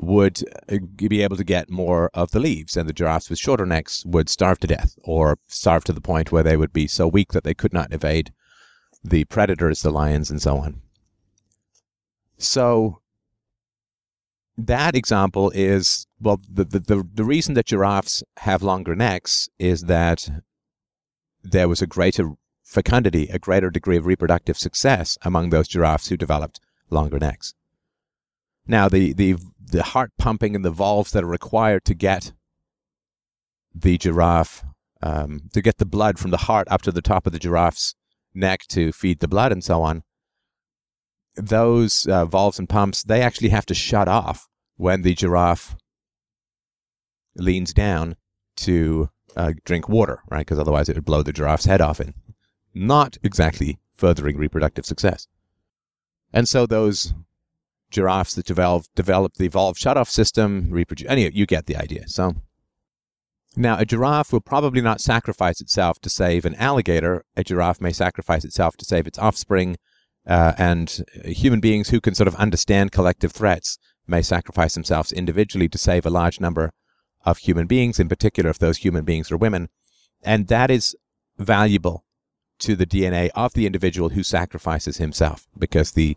would 0.00 0.42
uh, 0.70 0.78
be 0.96 1.22
able 1.22 1.36
to 1.36 1.44
get 1.44 1.70
more 1.70 2.10
of 2.14 2.30
the 2.30 2.40
leaves, 2.40 2.76
and 2.76 2.88
the 2.88 2.92
giraffes 2.92 3.28
with 3.28 3.38
shorter 3.38 3.66
necks 3.66 4.04
would 4.06 4.28
starve 4.28 4.58
to 4.60 4.66
death 4.66 4.98
or 5.02 5.38
starve 5.46 5.84
to 5.84 5.92
the 5.92 6.00
point 6.00 6.32
where 6.32 6.42
they 6.42 6.56
would 6.56 6.72
be 6.72 6.86
so 6.86 7.06
weak 7.06 7.32
that 7.32 7.44
they 7.44 7.54
could 7.54 7.72
not 7.72 7.92
evade 7.92 8.32
the 9.04 9.24
predators, 9.26 9.82
the 9.82 9.90
lions, 9.90 10.30
and 10.30 10.40
so 10.40 10.58
on. 10.58 10.80
So 12.38 13.00
that 14.56 14.94
example 14.94 15.50
is 15.54 16.06
well, 16.20 16.40
the, 16.50 16.64
the, 16.64 16.78
the, 16.80 17.08
the 17.14 17.24
reason 17.24 17.54
that 17.54 17.66
giraffes 17.66 18.22
have 18.38 18.62
longer 18.62 18.94
necks 18.94 19.48
is 19.58 19.82
that 19.82 20.28
there 21.42 21.68
was 21.68 21.80
a 21.80 21.86
greater 21.86 22.32
fecundity, 22.62 23.28
a 23.28 23.38
greater 23.38 23.70
degree 23.70 23.96
of 23.96 24.06
reproductive 24.06 24.58
success 24.58 25.16
among 25.22 25.50
those 25.50 25.68
giraffes 25.68 26.08
who 26.08 26.16
developed 26.16 26.60
longer 26.90 27.18
necks. 27.18 27.54
Now, 28.66 28.88
the, 28.88 29.12
the 29.14 29.36
the 29.70 29.82
heart 29.82 30.12
pumping 30.18 30.54
and 30.54 30.64
the 30.64 30.70
valves 30.70 31.12
that 31.12 31.24
are 31.24 31.28
required 31.28 31.84
to 31.84 31.94
get 31.94 32.32
the 33.74 33.98
giraffe, 33.98 34.64
um, 35.02 35.48
to 35.52 35.62
get 35.62 35.78
the 35.78 35.86
blood 35.86 36.18
from 36.18 36.30
the 36.30 36.36
heart 36.36 36.68
up 36.70 36.82
to 36.82 36.92
the 36.92 37.02
top 37.02 37.26
of 37.26 37.32
the 37.32 37.38
giraffe's 37.38 37.94
neck 38.34 38.62
to 38.68 38.92
feed 38.92 39.20
the 39.20 39.28
blood 39.28 39.52
and 39.52 39.64
so 39.64 39.82
on, 39.82 40.02
those 41.36 42.06
uh, 42.06 42.24
valves 42.24 42.58
and 42.58 42.68
pumps, 42.68 43.02
they 43.02 43.22
actually 43.22 43.48
have 43.50 43.66
to 43.66 43.74
shut 43.74 44.08
off 44.08 44.48
when 44.76 45.02
the 45.02 45.14
giraffe 45.14 45.76
leans 47.36 47.72
down 47.72 48.16
to 48.56 49.08
uh, 49.36 49.52
drink 49.64 49.88
water, 49.88 50.22
right? 50.30 50.40
Because 50.40 50.58
otherwise 50.58 50.88
it 50.88 50.96
would 50.96 51.04
blow 51.04 51.22
the 51.22 51.32
giraffe's 51.32 51.66
head 51.66 51.80
off 51.80 52.00
and 52.00 52.14
not 52.74 53.16
exactly 53.22 53.78
furthering 53.94 54.36
reproductive 54.36 54.84
success. 54.84 55.28
And 56.32 56.48
so 56.48 56.66
those 56.66 57.14
giraffes 57.90 58.34
that 58.34 58.46
develop, 58.46 58.84
develop 58.94 59.34
the 59.34 59.46
evolved 59.46 59.78
shut-off 59.78 60.08
system 60.08 60.68
reproduce. 60.70 61.08
Anyway, 61.08 61.30
you 61.34 61.46
get 61.46 61.66
the 61.66 61.76
idea. 61.76 62.08
So 62.08 62.36
now 63.56 63.78
a 63.78 63.84
giraffe 63.84 64.32
will 64.32 64.40
probably 64.40 64.80
not 64.80 65.00
sacrifice 65.00 65.60
itself 65.60 65.98
to 66.00 66.10
save 66.10 66.44
an 66.44 66.54
alligator. 66.54 67.24
A 67.36 67.44
giraffe 67.44 67.80
may 67.80 67.92
sacrifice 67.92 68.44
itself 68.44 68.76
to 68.78 68.84
save 68.84 69.06
its 69.06 69.18
offspring. 69.18 69.76
Uh, 70.26 70.52
and 70.58 71.02
human 71.24 71.60
beings 71.60 71.88
who 71.88 72.00
can 72.00 72.14
sort 72.14 72.28
of 72.28 72.34
understand 72.36 72.92
collective 72.92 73.32
threats 73.32 73.78
may 74.06 74.22
sacrifice 74.22 74.74
themselves 74.74 75.12
individually 75.12 75.68
to 75.68 75.78
save 75.78 76.04
a 76.04 76.10
large 76.10 76.40
number 76.40 76.72
of 77.24 77.38
human 77.38 77.66
beings, 77.66 77.98
in 77.98 78.08
particular 78.08 78.50
if 78.50 78.58
those 78.58 78.78
human 78.78 79.04
beings 79.04 79.32
are 79.32 79.36
women. 79.36 79.68
And 80.22 80.48
that 80.48 80.70
is 80.70 80.94
valuable 81.38 82.04
to 82.60 82.76
the 82.76 82.86
DNA 82.86 83.30
of 83.34 83.54
the 83.54 83.66
individual 83.66 84.10
who 84.10 84.22
sacrifices 84.22 84.98
himself 84.98 85.48
because 85.58 85.92
the 85.92 86.16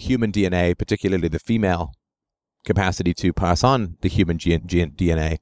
human 0.00 0.32
DNA, 0.32 0.76
particularly 0.76 1.28
the 1.28 1.38
female 1.38 1.92
capacity 2.64 3.14
to 3.14 3.32
pass 3.32 3.64
on 3.64 3.96
the 4.00 4.08
human 4.08 4.38
DNA, 4.38 5.38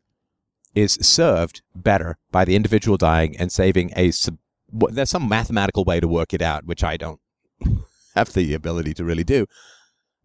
is 0.75 0.99
served 1.00 1.62
better 1.75 2.19
by 2.31 2.45
the 2.45 2.57
individual 2.57 2.97
dying 2.97 3.37
and 3.37 3.50
saving 3.50 3.93
a. 3.97 4.11
Sub- 4.11 4.38
there's 4.71 5.11
some 5.11 5.29
mathematical 5.29 5.85
way 5.85 5.99
to 5.99 6.07
work 6.07 6.35
it 6.35 6.43
out, 6.43 6.67
which 6.67 6.85
I 6.85 6.97
don't 6.97 7.21
have 8.15 8.33
the 8.33 8.55
ability 8.55 8.95
to 8.95 9.05
really 9.05 9.25
do. 9.25 9.47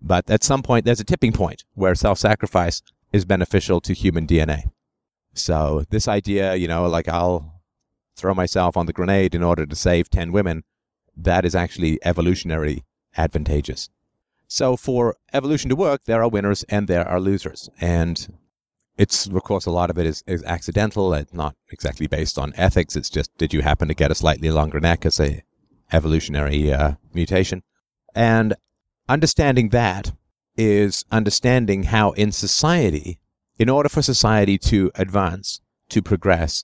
But 0.01 0.29
at 0.29 0.43
some 0.43 0.61
point, 0.61 0.85
there's 0.85 0.99
a 0.99 1.05
tipping 1.05 1.31
point 1.31 1.63
where 1.73 1.95
self 1.95 2.19
sacrifice 2.19 2.81
is 3.13 3.25
beneficial 3.25 3.79
to 3.81 3.93
human 3.93 4.27
DNA. 4.27 4.71
So, 5.33 5.83
this 5.89 6.07
idea, 6.07 6.55
you 6.55 6.67
know, 6.67 6.87
like 6.87 7.07
I'll 7.07 7.61
throw 8.15 8.33
myself 8.33 8.77
on 8.77 8.85
the 8.85 8.93
grenade 8.93 9.33
in 9.33 9.43
order 9.43 9.65
to 9.65 9.75
save 9.75 10.09
10 10.09 10.31
women, 10.31 10.63
that 11.15 11.45
is 11.45 11.55
actually 11.55 11.99
evolutionary 12.03 12.83
advantageous. 13.17 13.89
So 14.53 14.77
for 14.77 15.15
evolution 15.33 15.69
to 15.71 15.75
work, 15.75 16.03
there 16.05 16.21
are 16.21 16.29
winners 16.29 16.61
and 16.69 16.87
there 16.87 17.07
are 17.07 17.19
losers. 17.19 17.71
And 17.81 18.37
it's, 18.99 19.25
of 19.25 19.41
course, 19.41 19.65
a 19.65 19.71
lot 19.71 19.89
of 19.89 19.97
it 19.97 20.05
is, 20.05 20.23
is 20.27 20.43
accidental 20.43 21.11
and 21.11 21.25
not 21.33 21.55
exactly 21.71 22.05
based 22.05 22.37
on 22.37 22.53
ethics. 22.55 22.95
It's 22.95 23.09
just, 23.09 23.35
did 23.39 23.51
you 23.51 23.63
happen 23.63 23.87
to 23.87 23.95
get 23.95 24.11
a 24.11 24.15
slightly 24.15 24.51
longer 24.51 24.79
neck 24.79 25.07
as 25.07 25.19
a 25.19 25.41
evolutionary 25.91 26.71
uh, 26.71 26.91
mutation? 27.15 27.63
And 28.13 28.53
understanding 29.09 29.69
that 29.69 30.11
is 30.55 31.03
understanding 31.11 31.85
how 31.85 32.11
in 32.11 32.31
society, 32.31 33.19
in 33.57 33.69
order 33.69 33.89
for 33.89 34.03
society 34.03 34.59
to 34.59 34.91
advance, 34.93 35.61
to 35.89 36.03
progress, 36.03 36.63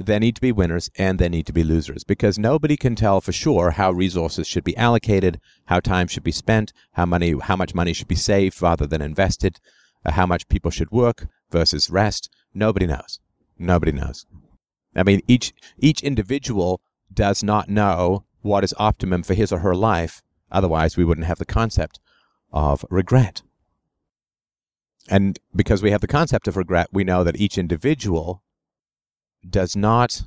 there 0.00 0.20
need 0.20 0.36
to 0.36 0.40
be 0.40 0.52
winners 0.52 0.90
and 0.96 1.18
they 1.18 1.28
need 1.28 1.46
to 1.46 1.52
be 1.52 1.64
losers 1.64 2.04
because 2.04 2.38
nobody 2.38 2.76
can 2.76 2.94
tell 2.94 3.20
for 3.20 3.32
sure 3.32 3.72
how 3.72 3.90
resources 3.90 4.46
should 4.46 4.62
be 4.62 4.76
allocated, 4.76 5.40
how 5.66 5.80
time 5.80 6.06
should 6.06 6.22
be 6.22 6.32
spent, 6.32 6.72
how 6.92 7.04
money, 7.04 7.34
how 7.42 7.56
much 7.56 7.74
money 7.74 7.92
should 7.92 8.08
be 8.08 8.14
saved 8.14 8.62
rather 8.62 8.86
than 8.86 9.02
invested, 9.02 9.58
uh, 10.06 10.12
how 10.12 10.24
much 10.24 10.48
people 10.48 10.70
should 10.70 10.90
work 10.92 11.26
versus 11.50 11.90
rest. 11.90 12.30
Nobody 12.54 12.86
knows. 12.86 13.18
Nobody 13.58 13.90
knows. 13.90 14.24
I 14.94 15.02
mean, 15.02 15.20
each 15.26 15.52
each 15.78 16.02
individual 16.02 16.80
does 17.12 17.42
not 17.42 17.68
know 17.68 18.24
what 18.40 18.64
is 18.64 18.74
optimum 18.78 19.22
for 19.24 19.34
his 19.34 19.52
or 19.52 19.58
her 19.58 19.74
life. 19.74 20.22
Otherwise, 20.50 20.96
we 20.96 21.04
wouldn't 21.04 21.26
have 21.26 21.38
the 21.38 21.44
concept 21.44 21.98
of 22.52 22.84
regret. 22.88 23.42
And 25.10 25.38
because 25.54 25.82
we 25.82 25.90
have 25.90 26.00
the 26.02 26.06
concept 26.06 26.46
of 26.46 26.56
regret, 26.56 26.88
we 26.92 27.02
know 27.02 27.24
that 27.24 27.40
each 27.40 27.58
individual 27.58 28.42
does 29.48 29.76
not 29.76 30.22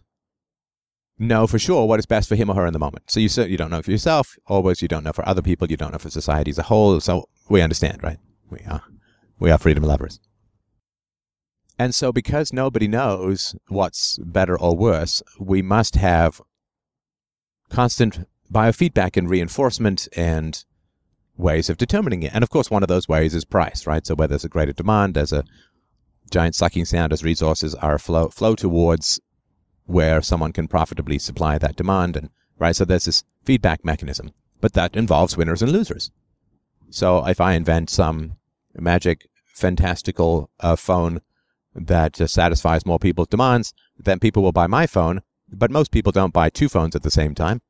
know 1.19 1.45
for 1.47 1.59
sure 1.59 1.87
what 1.87 1.99
is 1.99 2.05
best 2.05 2.27
for 2.27 2.35
him 2.35 2.49
or 2.49 2.55
her 2.55 2.65
in 2.65 2.73
the 2.73 2.79
moment. 2.79 3.09
So 3.09 3.19
you 3.19 3.29
you 3.45 3.57
don't 3.57 3.69
know 3.69 3.81
for 3.81 3.91
yourself, 3.91 4.35
always 4.47 4.81
you 4.81 4.87
don't 4.87 5.03
know 5.03 5.13
for 5.13 5.27
other 5.27 5.41
people, 5.41 5.69
you 5.69 5.77
don't 5.77 5.91
know 5.91 5.99
for 5.99 6.09
society 6.09 6.51
as 6.51 6.57
a 6.57 6.63
whole. 6.63 6.99
So 6.99 7.29
we 7.49 7.61
understand, 7.61 8.03
right? 8.03 8.17
We 8.49 8.59
are 8.67 8.83
we 9.39 9.51
are 9.51 9.57
freedom 9.57 9.83
lovers. 9.83 10.19
And 11.77 11.95
so 11.95 12.11
because 12.11 12.53
nobody 12.53 12.87
knows 12.87 13.55
what's 13.67 14.19
better 14.19 14.59
or 14.59 14.75
worse, 14.75 15.23
we 15.39 15.61
must 15.61 15.95
have 15.95 16.41
constant 17.69 18.27
biofeedback 18.51 19.17
and 19.17 19.29
reinforcement 19.29 20.07
and 20.15 20.63
ways 21.37 21.69
of 21.69 21.77
determining 21.77 22.23
it. 22.23 22.31
And 22.33 22.43
of 22.43 22.49
course, 22.49 22.69
one 22.69 22.83
of 22.83 22.89
those 22.89 23.07
ways 23.07 23.33
is 23.33 23.45
price, 23.45 23.87
right? 23.87 24.05
So 24.05 24.15
where 24.15 24.27
there's 24.27 24.45
a 24.45 24.49
greater 24.49 24.73
demand, 24.73 25.15
there's 25.15 25.33
a 25.33 25.43
giant 26.31 26.55
sucking 26.55 26.85
sound 26.85 27.13
as 27.13 27.23
resources 27.23 27.75
are 27.75 27.99
flow 27.99 28.29
flow 28.29 28.55
towards 28.55 29.19
where 29.85 30.21
someone 30.21 30.53
can 30.53 30.67
profitably 30.67 31.19
supply 31.19 31.57
that 31.57 31.75
demand 31.75 32.15
and 32.15 32.29
right? 32.57 32.75
So 32.75 32.85
there's 32.85 33.05
this 33.05 33.23
feedback 33.43 33.83
mechanism 33.85 34.31
but 34.59 34.73
that 34.73 34.95
involves 34.95 35.37
winners 35.37 35.61
and 35.61 35.71
losers. 35.71 36.11
So 36.89 37.25
if 37.25 37.39
i 37.41 37.53
invent 37.53 37.89
some 37.89 38.37
magic 38.75 39.27
fantastical 39.45 40.49
uh, 40.59 40.75
phone 40.75 41.21
that 41.75 42.19
uh, 42.19 42.27
satisfies 42.27 42.85
more 42.85 42.99
people's 42.99 43.27
demands 43.27 43.73
then 43.97 44.19
people 44.19 44.41
will 44.43 44.51
buy 44.51 44.67
my 44.67 44.87
phone 44.87 45.21
but 45.49 45.71
most 45.71 45.91
people 45.91 46.11
don't 46.11 46.33
buy 46.33 46.49
two 46.49 46.69
phones 46.69 46.95
at 46.95 47.03
the 47.03 47.11
same 47.11 47.35
time 47.35 47.61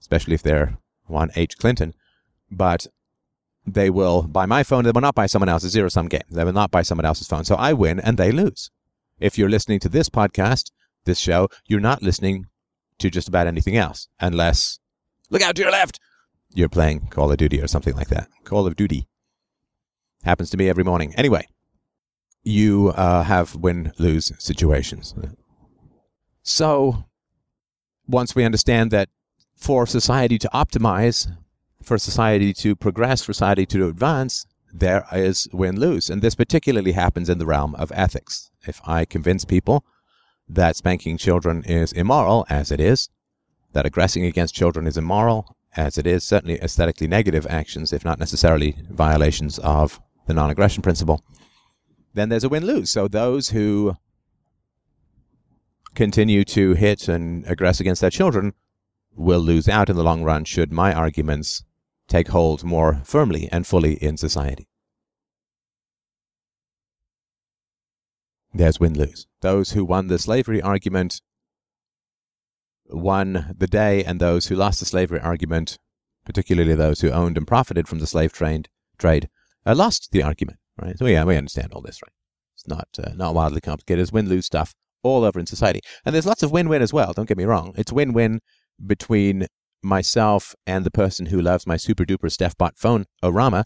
especially 0.00 0.34
if 0.34 0.42
they're 0.42 0.78
one 1.06 1.30
h 1.36 1.56
clinton. 1.58 1.94
But 2.50 2.86
they 3.66 3.90
will 3.90 4.22
buy 4.22 4.46
my 4.46 4.62
phone. 4.62 4.84
They 4.84 4.90
will 4.90 5.00
not 5.00 5.14
buy 5.14 5.26
someone 5.26 5.48
else's 5.48 5.72
zero 5.72 5.88
sum 5.88 6.08
game. 6.08 6.22
They 6.30 6.44
will 6.44 6.52
not 6.52 6.70
buy 6.70 6.82
someone 6.82 7.04
else's 7.04 7.28
phone. 7.28 7.44
So 7.44 7.54
I 7.54 7.72
win 7.72 7.98
and 8.00 8.18
they 8.18 8.30
lose. 8.30 8.70
If 9.18 9.38
you're 9.38 9.48
listening 9.48 9.80
to 9.80 9.88
this 9.88 10.08
podcast, 10.08 10.70
this 11.04 11.18
show, 11.18 11.48
you're 11.66 11.80
not 11.80 12.02
listening 12.02 12.46
to 12.98 13.10
just 13.10 13.28
about 13.28 13.46
anything 13.46 13.76
else 13.76 14.08
unless, 14.20 14.78
look 15.30 15.42
out 15.42 15.56
to 15.56 15.62
your 15.62 15.70
left, 15.70 15.98
you're 16.52 16.68
playing 16.68 17.08
Call 17.08 17.30
of 17.30 17.36
Duty 17.36 17.60
or 17.60 17.66
something 17.66 17.94
like 17.94 18.08
that. 18.08 18.28
Call 18.44 18.66
of 18.66 18.76
Duty. 18.76 19.08
Happens 20.24 20.50
to 20.50 20.56
me 20.56 20.68
every 20.68 20.84
morning. 20.84 21.14
Anyway, 21.16 21.46
you 22.44 22.92
uh, 22.96 23.22
have 23.24 23.54
win 23.56 23.92
lose 23.98 24.32
situations. 24.38 25.14
So, 26.42 27.04
once 28.06 28.34
we 28.34 28.44
understand 28.44 28.90
that 28.90 29.08
for 29.56 29.86
society 29.86 30.38
to 30.38 30.48
optimize, 30.54 31.28
for 31.84 31.98
society 31.98 32.52
to 32.54 32.74
progress, 32.74 33.22
for 33.22 33.32
society 33.32 33.66
to 33.66 33.88
advance, 33.88 34.46
there 34.72 35.06
is 35.12 35.48
win 35.52 35.78
lose. 35.78 36.10
And 36.10 36.20
this 36.20 36.34
particularly 36.34 36.92
happens 36.92 37.28
in 37.28 37.38
the 37.38 37.46
realm 37.46 37.74
of 37.76 37.92
ethics. 37.94 38.50
If 38.66 38.80
I 38.86 39.04
convince 39.04 39.44
people 39.44 39.84
that 40.48 40.76
spanking 40.76 41.16
children 41.16 41.62
is 41.64 41.92
immoral, 41.92 42.44
as 42.48 42.70
it 42.70 42.80
is, 42.80 43.08
that 43.72 43.86
aggressing 43.86 44.24
against 44.24 44.54
children 44.54 44.86
is 44.86 44.96
immoral, 44.96 45.56
as 45.76 45.98
it 45.98 46.06
is, 46.06 46.24
certainly 46.24 46.60
aesthetically 46.60 47.06
negative 47.06 47.46
actions, 47.48 47.92
if 47.92 48.04
not 48.04 48.18
necessarily 48.18 48.76
violations 48.90 49.58
of 49.60 50.00
the 50.26 50.34
non 50.34 50.50
aggression 50.50 50.82
principle, 50.82 51.22
then 52.14 52.28
there's 52.28 52.44
a 52.44 52.48
win 52.48 52.64
lose. 52.66 52.90
So 52.90 53.08
those 53.08 53.50
who 53.50 53.96
continue 55.94 56.44
to 56.44 56.74
hit 56.74 57.08
and 57.08 57.44
aggress 57.46 57.80
against 57.80 58.00
their 58.00 58.10
children 58.10 58.54
will 59.16 59.40
lose 59.40 59.68
out 59.68 59.88
in 59.88 59.96
the 59.96 60.02
long 60.02 60.24
run 60.24 60.44
should 60.44 60.72
my 60.72 60.92
arguments 60.92 61.64
take 62.08 62.28
hold 62.28 62.64
more 62.64 63.00
firmly 63.04 63.48
and 63.50 63.66
fully 63.66 63.94
in 63.94 64.16
society. 64.16 64.68
There's 68.52 68.78
win 68.78 68.96
lose. 68.96 69.26
Those 69.40 69.72
who 69.72 69.84
won 69.84 70.06
the 70.06 70.18
slavery 70.18 70.62
argument 70.62 71.20
won 72.86 73.54
the 73.56 73.66
day, 73.66 74.04
and 74.04 74.20
those 74.20 74.46
who 74.46 74.54
lost 74.54 74.78
the 74.78 74.86
slavery 74.86 75.18
argument, 75.18 75.78
particularly 76.24 76.74
those 76.74 77.00
who 77.00 77.10
owned 77.10 77.36
and 77.36 77.46
profited 77.46 77.88
from 77.88 77.98
the 77.98 78.06
slave 78.06 78.32
trade, 78.32 78.68
trade 78.96 79.28
uh, 79.66 79.74
lost 79.74 80.10
the 80.12 80.22
argument. 80.22 80.58
Right? 80.80 80.96
So 80.98 81.06
yeah, 81.06 81.24
we 81.24 81.36
understand 81.36 81.72
all 81.72 81.82
this, 81.82 82.00
right? 82.02 82.12
It's 82.54 82.68
not 82.68 82.88
uh, 82.98 83.14
not 83.14 83.34
wildly 83.34 83.60
complicated. 83.60 84.02
It's 84.02 84.12
win 84.12 84.28
lose 84.28 84.46
stuff 84.46 84.74
all 85.02 85.24
over 85.24 85.40
in 85.40 85.46
society, 85.46 85.80
and 86.04 86.14
there's 86.14 86.26
lots 86.26 86.42
of 86.42 86.52
win 86.52 86.68
win 86.68 86.82
as 86.82 86.92
well. 86.92 87.12
Don't 87.12 87.28
get 87.28 87.38
me 87.38 87.44
wrong. 87.44 87.74
It's 87.76 87.92
win 87.92 88.12
win 88.12 88.40
between 88.84 89.46
myself 89.84 90.54
and 90.66 90.84
the 90.84 90.90
person 90.90 91.26
who 91.26 91.40
loves 91.40 91.66
my 91.66 91.76
super 91.76 92.04
duper 92.04 92.30
StephBot 92.30 92.76
phone, 92.76 93.04
Orama. 93.22 93.64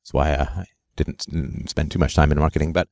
That's 0.00 0.12
why 0.12 0.32
I 0.34 0.64
didn't 0.96 1.68
spend 1.68 1.90
too 1.90 1.98
much 1.98 2.14
time 2.14 2.30
in 2.30 2.38
marketing, 2.38 2.72
but 2.72 2.88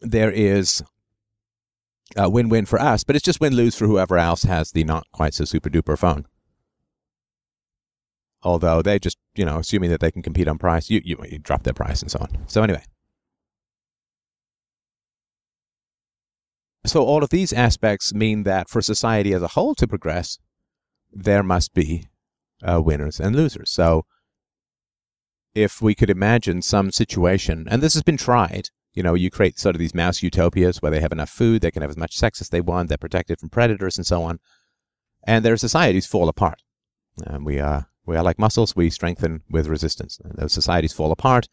there 0.00 0.30
is 0.30 0.82
a 2.16 2.28
win 2.28 2.48
win 2.48 2.66
for 2.66 2.80
us, 2.80 3.04
but 3.04 3.16
it's 3.16 3.24
just 3.24 3.40
win 3.40 3.54
lose 3.54 3.74
for 3.76 3.86
whoever 3.86 4.18
else 4.18 4.42
has 4.42 4.72
the 4.72 4.84
not 4.84 5.06
quite 5.12 5.34
so 5.34 5.44
super 5.44 5.70
duper 5.70 5.98
phone. 5.98 6.26
Although 8.42 8.82
they 8.82 8.98
just, 8.98 9.18
you 9.36 9.44
know, 9.44 9.58
assuming 9.58 9.90
that 9.90 10.00
they 10.00 10.10
can 10.10 10.22
compete 10.22 10.48
on 10.48 10.58
price, 10.58 10.90
you, 10.90 11.00
you, 11.04 11.16
you 11.30 11.38
drop 11.38 11.62
their 11.62 11.72
price 11.72 12.02
and 12.02 12.10
so 12.10 12.18
on. 12.18 12.28
So, 12.48 12.62
anyway, 12.62 12.82
So 16.84 17.04
all 17.04 17.22
of 17.22 17.30
these 17.30 17.52
aspects 17.52 18.12
mean 18.12 18.42
that 18.42 18.68
for 18.68 18.82
society 18.82 19.32
as 19.32 19.42
a 19.42 19.48
whole 19.48 19.74
to 19.76 19.86
progress, 19.86 20.38
there 21.12 21.42
must 21.42 21.74
be 21.74 22.08
uh, 22.62 22.80
winners 22.82 23.20
and 23.20 23.36
losers. 23.36 23.70
So 23.70 24.04
if 25.54 25.80
we 25.80 25.94
could 25.94 26.10
imagine 26.10 26.62
some 26.62 26.90
situation, 26.90 27.66
and 27.70 27.82
this 27.82 27.94
has 27.94 28.02
been 28.02 28.16
tried, 28.16 28.70
you 28.94 29.02
know, 29.02 29.14
you 29.14 29.30
create 29.30 29.58
sort 29.58 29.74
of 29.74 29.78
these 29.78 29.94
mouse 29.94 30.22
utopias 30.22 30.82
where 30.82 30.90
they 30.90 31.00
have 31.00 31.12
enough 31.12 31.30
food, 31.30 31.62
they 31.62 31.70
can 31.70 31.82
have 31.82 31.90
as 31.90 31.96
much 31.96 32.16
sex 32.16 32.40
as 32.40 32.48
they 32.48 32.60
want, 32.60 32.88
they're 32.88 32.98
protected 32.98 33.38
from 33.38 33.50
predators 33.50 33.96
and 33.96 34.06
so 34.06 34.22
on, 34.22 34.40
and 35.24 35.44
their 35.44 35.56
societies 35.56 36.06
fall 36.06 36.28
apart. 36.28 36.62
And 37.24 37.46
we 37.46 37.60
are 37.60 37.88
we 38.04 38.16
are 38.16 38.24
like 38.24 38.38
muscles; 38.38 38.74
we 38.74 38.90
strengthen 38.90 39.42
with 39.48 39.68
resistance. 39.68 40.18
And 40.22 40.36
those 40.36 40.52
societies 40.52 40.92
fall 40.92 41.12
apart. 41.12 41.48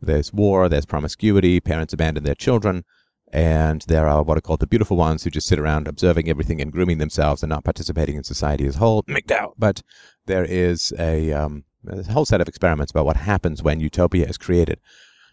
There's 0.00 0.32
war, 0.32 0.68
there's 0.68 0.84
promiscuity, 0.84 1.60
parents 1.60 1.94
abandon 1.94 2.24
their 2.24 2.34
children, 2.34 2.84
and 3.32 3.82
there 3.82 4.06
are 4.06 4.22
what 4.22 4.38
are 4.38 4.42
called 4.42 4.60
the 4.60 4.66
beautiful 4.66 4.96
ones 4.96 5.24
who 5.24 5.30
just 5.30 5.48
sit 5.48 5.58
around 5.58 5.88
observing 5.88 6.28
everything 6.28 6.60
and 6.60 6.72
grooming 6.72 6.98
themselves 6.98 7.42
and 7.42 7.50
not 7.50 7.64
participating 7.64 8.16
in 8.16 8.24
society 8.24 8.66
as 8.66 8.76
a 8.76 8.78
whole. 8.78 9.02
MGTOW. 9.04 9.52
But 9.58 9.82
there 10.26 10.44
is 10.44 10.92
a, 10.98 11.32
um, 11.32 11.64
a 11.88 12.04
whole 12.04 12.24
set 12.24 12.40
of 12.40 12.48
experiments 12.48 12.92
about 12.92 13.06
what 13.06 13.16
happens 13.16 13.62
when 13.62 13.80
utopia 13.80 14.26
is 14.26 14.38
created. 14.38 14.80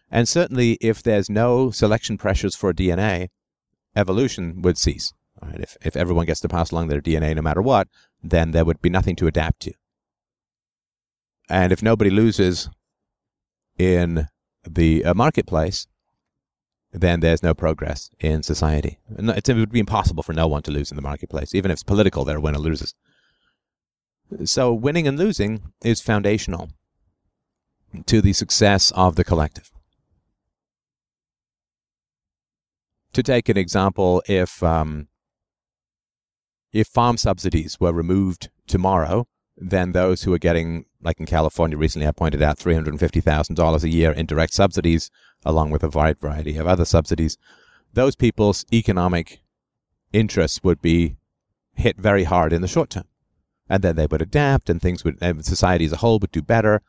And 0.10 0.28
certainly, 0.28 0.78
if 0.82 1.02
there's 1.02 1.30
no 1.30 1.72
selection 1.72 2.18
pressures 2.18 2.56
for 2.56 2.74
DNA, 2.74 3.30
evolution 3.96 4.62
would 4.62 4.78
cease. 4.78 5.14
Right? 5.42 5.60
If, 5.60 5.78
if 5.84 5.96
everyone 5.96 6.26
gets 6.26 6.40
to 6.42 6.48
pass 6.48 6.72
along 6.72 6.88
their 6.88 7.02
DNA 7.02 7.36
no 7.36 7.42
matter 7.42 7.62
what, 7.62 7.88
then 8.22 8.52
there 8.52 8.66
would 8.66 8.82
be 8.82 8.90
nothing 8.90 9.16
to 9.18 9.28
adapt 9.28 9.62
to. 9.62 9.74
And 11.50 11.72
if 11.72 11.84
nobody 11.84 12.10
loses 12.10 12.70
in 13.78 14.28
the 14.68 15.04
uh, 15.04 15.14
marketplace, 15.14 15.88
then 16.94 17.20
there's 17.20 17.42
no 17.42 17.54
progress 17.54 18.12
in 18.20 18.44
society. 18.44 19.00
It 19.18 19.48
would 19.48 19.72
be 19.72 19.80
impossible 19.80 20.24
for 20.24 20.34
no 20.34 20.48
one 20.48 20.62
to 20.64 20.72
lose 20.72 20.92
in 20.92 20.96
the 20.96 21.02
marketplace. 21.02 21.56
Even 21.56 21.72
if 21.72 21.76
it's 21.76 21.84
political, 21.84 22.24
there 22.24 22.38
are 22.38 22.40
winner 22.40 22.60
loses. 22.60 22.94
So 24.46 24.74
winning 24.74 25.08
and 25.08 25.18
losing 25.18 25.74
is 25.84 26.02
foundational 26.02 26.70
to 28.06 28.22
the 28.22 28.34
success 28.34 28.92
of 28.92 29.16
the 29.16 29.24
collective. 29.24 29.72
To 33.14 33.24
take 33.24 33.50
an 33.50 33.58
example, 33.58 34.24
if 34.28 34.64
um, 34.64 35.08
if 36.72 36.88
farm 36.88 37.18
subsidies 37.18 37.80
were 37.80 37.94
removed 37.94 38.50
tomorrow, 38.68 39.28
then 39.56 39.92
those 39.92 40.24
who 40.24 40.34
are 40.34 40.40
getting, 40.40 40.86
like 41.02 41.20
in 41.20 41.28
California 41.28 41.78
recently, 41.78 42.08
I 42.08 42.12
pointed 42.12 42.42
out 42.42 42.58
$350,000 42.58 43.84
a 43.84 43.90
year 43.90 44.12
in 44.12 44.26
direct 44.26 44.54
subsidies, 44.54 45.12
along 45.46 45.72
with 45.72 45.84
a 45.84 45.90
wide 45.90 46.20
variety 46.20 46.58
of 46.58 46.68
other 46.68 46.86
subsidies, 46.86 47.38
those 47.94 48.16
people's 48.16 48.66
economic 48.74 49.42
interests 50.12 50.64
would 50.64 50.82
be 50.82 51.18
hit 51.76 51.98
very 51.98 52.24
hard 52.24 52.54
in 52.54 52.62
the 52.62 52.68
short 52.68 52.92
term. 52.92 53.06
And 53.70 53.84
then 53.84 53.96
they 53.96 54.08
would 54.08 54.22
adapt 54.22 54.70
and 54.70 54.82
things 54.82 55.04
would 55.04 55.18
and 55.22 55.44
society 55.46 55.86
as 55.86 55.92
a 55.92 55.98
whole 55.98 56.20
would 56.20 56.32
do 56.32 56.42
better. 56.42 56.82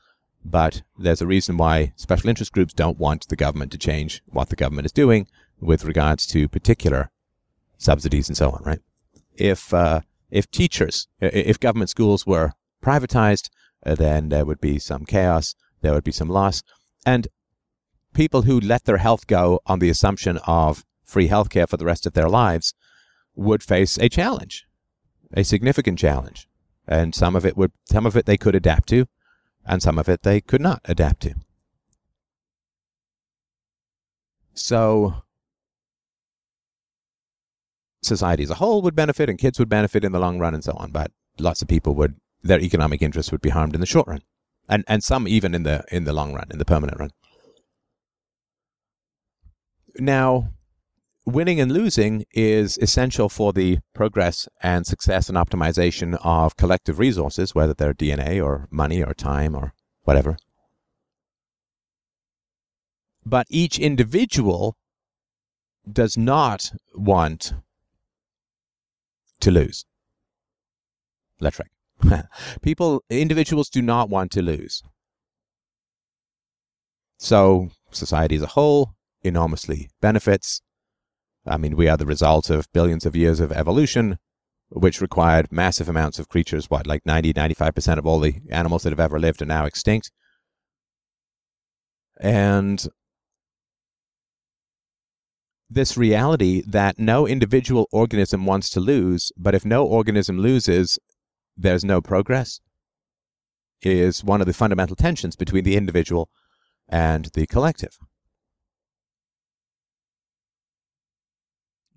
But 0.45 0.83
there's 0.99 1.23
a 1.23 1.27
reason 1.27 1.57
why 1.57 1.95
special 1.97 2.29
interest 2.29 2.53
groups 2.53 2.75
don't 2.75 2.99
want 2.99 3.29
the 3.29 3.37
government 3.37 3.73
to 3.73 3.79
change 3.79 4.23
what 4.27 4.51
the 4.51 4.57
government 4.57 4.87
is 4.87 4.93
doing 4.93 5.27
with 5.61 5.85
regards 5.85 6.27
to 6.27 6.49
particular 6.49 7.11
subsidies 7.79 8.29
and 8.29 8.37
so 8.37 8.51
on 8.51 8.63
right? 8.65 8.81
If 9.37 9.73
uh, 9.73 10.01
if 10.31 10.51
teachers 10.51 11.09
if 11.21 11.59
government 11.61 11.91
schools 11.91 12.27
were 12.27 12.53
privatized 12.83 13.49
uh, 13.87 13.95
then 13.95 14.29
there 14.29 14.45
would 14.45 14.61
be 14.61 14.79
some 14.79 15.07
chaos 15.07 15.55
there 15.85 15.93
would 15.93 16.05
be 16.05 16.13
some 16.13 16.29
loss. 16.29 16.63
And 17.07 17.29
people 18.15 18.43
who 18.43 18.59
let 18.61 18.85
their 18.85 18.99
health 18.99 19.27
go 19.27 19.61
on 19.67 19.79
the 19.79 19.91
assumption 19.91 20.39
of 20.47 20.85
free 21.05 21.29
healthcare 21.29 21.69
for 21.69 21.77
the 21.77 21.85
rest 21.85 22.07
of 22.07 22.15
their 22.15 22.29
lives 22.29 22.75
would 23.35 23.63
face 23.63 23.99
a 23.99 24.09
challenge 24.09 24.67
a 25.35 25.45
significant 25.45 25.99
challenge. 25.99 26.49
And 26.87 27.15
some 27.15 27.35
of 27.37 27.45
it 27.45 27.57
would 27.57 27.73
some 27.87 28.07
of 28.07 28.17
it 28.17 28.27
they 28.27 28.37
could 28.37 28.55
adapt 28.55 28.89
to 28.91 29.07
and 29.67 29.83
some 29.83 29.99
of 29.99 30.09
it 30.09 30.23
they 30.23 30.41
could 30.41 30.61
not 30.61 30.81
adapt 30.85 31.23
to. 31.23 31.35
So 34.55 35.23
society 38.03 38.43
as 38.43 38.51
a 38.51 38.57
whole 38.57 38.83
would 38.83 38.95
benefit 38.95 39.31
and 39.31 39.39
kids 39.39 39.59
would 39.59 39.69
benefit 39.69 40.05
in 40.05 40.13
the 40.13 40.19
long 40.19 40.39
run 40.39 40.53
and 40.53 40.63
so 40.63 40.73
on 40.73 40.91
but 40.91 41.11
lots 41.39 41.63
of 41.63 41.69
people 41.69 41.95
would 41.95 42.15
their 42.43 42.61
economic 42.61 43.01
interests 43.01 43.33
would 43.33 43.41
be 43.41 43.49
harmed 43.49 43.75
in 43.75 43.81
the 43.81 43.87
short 43.87 44.07
run. 44.07 44.23
And 44.69 44.85
and 44.87 45.03
some 45.03 45.27
even 45.27 45.55
in 45.55 45.63
the 45.63 45.85
in 45.91 46.05
the 46.05 46.13
long 46.13 46.35
run 46.35 46.49
in 46.51 46.59
the 46.59 46.65
permanent 46.67 47.01
run 47.01 47.11
now 49.99 50.51
winning 51.27 51.61
and 51.61 51.73
losing 51.73 52.25
is 52.33 52.79
essential 52.79 53.29
for 53.29 53.53
the 53.53 53.79
progress 53.95 54.49
and 54.63 54.87
success 54.87 55.29
and 55.29 55.39
optimization 55.39 56.19
of 56.23 56.57
collective 56.57 56.99
resources, 56.99 57.55
whether 57.55 57.75
they're 57.75 57.95
DNA 57.95 58.45
or 58.45 58.69
money 58.71 59.03
or 59.03 59.15
time 59.15 59.55
or 59.55 59.73
whatever. 60.03 60.37
But 63.25 63.47
each 63.49 63.79
individual 63.79 64.77
does 65.91 66.17
not 66.17 66.73
want 66.95 67.55
to 69.41 69.51
lose. 69.51 69.85
Let's. 71.41 71.61
People, 72.63 73.03
individuals 73.09 73.69
do 73.71 73.81
not 73.81 74.11
want 74.11 74.31
to 74.33 74.43
lose. 74.43 74.83
So, 77.19 77.71
society 77.91 78.37
as 78.37 78.43
a 78.43 78.49
whole 78.49 78.95
enormously 79.25 79.91
benefits 80.01 80.61
I 81.47 81.59
mean, 81.59 81.77
we 81.77 81.89
are 81.89 81.97
the 81.97 82.07
result 82.07 82.49
of 82.49 82.73
billions 82.73 83.05
of 83.05 83.15
years 83.15 83.39
of 83.41 83.53
evolution, 83.53 84.19
which 84.71 85.01
required 85.01 85.53
massive 85.53 85.89
amounts 85.89 86.19
of 86.19 86.29
creatures. 86.29 86.71
What, 86.71 86.87
like 86.87 87.05
90, 87.05 87.35
95% 87.35 87.99
of 87.99 88.07
all 88.07 88.21
the 88.21 88.37
animals 88.51 88.83
that 88.83 88.91
have 88.91 89.01
ever 89.01 89.21
lived 89.21 89.43
are 89.43 89.47
now 89.47 89.67
extinct. 89.67 90.11
And 92.19 92.87
this 95.69 95.97
reality 95.97 96.63
that 96.67 96.99
no 96.99 97.27
individual 97.27 97.89
organism 97.93 98.47
wants 98.47 98.71
to 98.71 98.81
lose, 98.81 99.33
but 99.37 99.55
if 99.55 99.65
no 99.65 99.85
organism 99.85 100.39
loses, 100.39 100.99
there's 101.57 101.85
no 101.85 102.01
progress, 102.01 102.61
is 103.83 104.25
one 104.25 104.41
of 104.41 104.47
the 104.47 104.55
fundamental 104.55 104.97
tensions 104.97 105.37
between 105.37 105.65
the 105.65 105.77
individual 105.77 106.31
and 106.89 107.27
the 107.35 107.47
collective. 107.47 107.99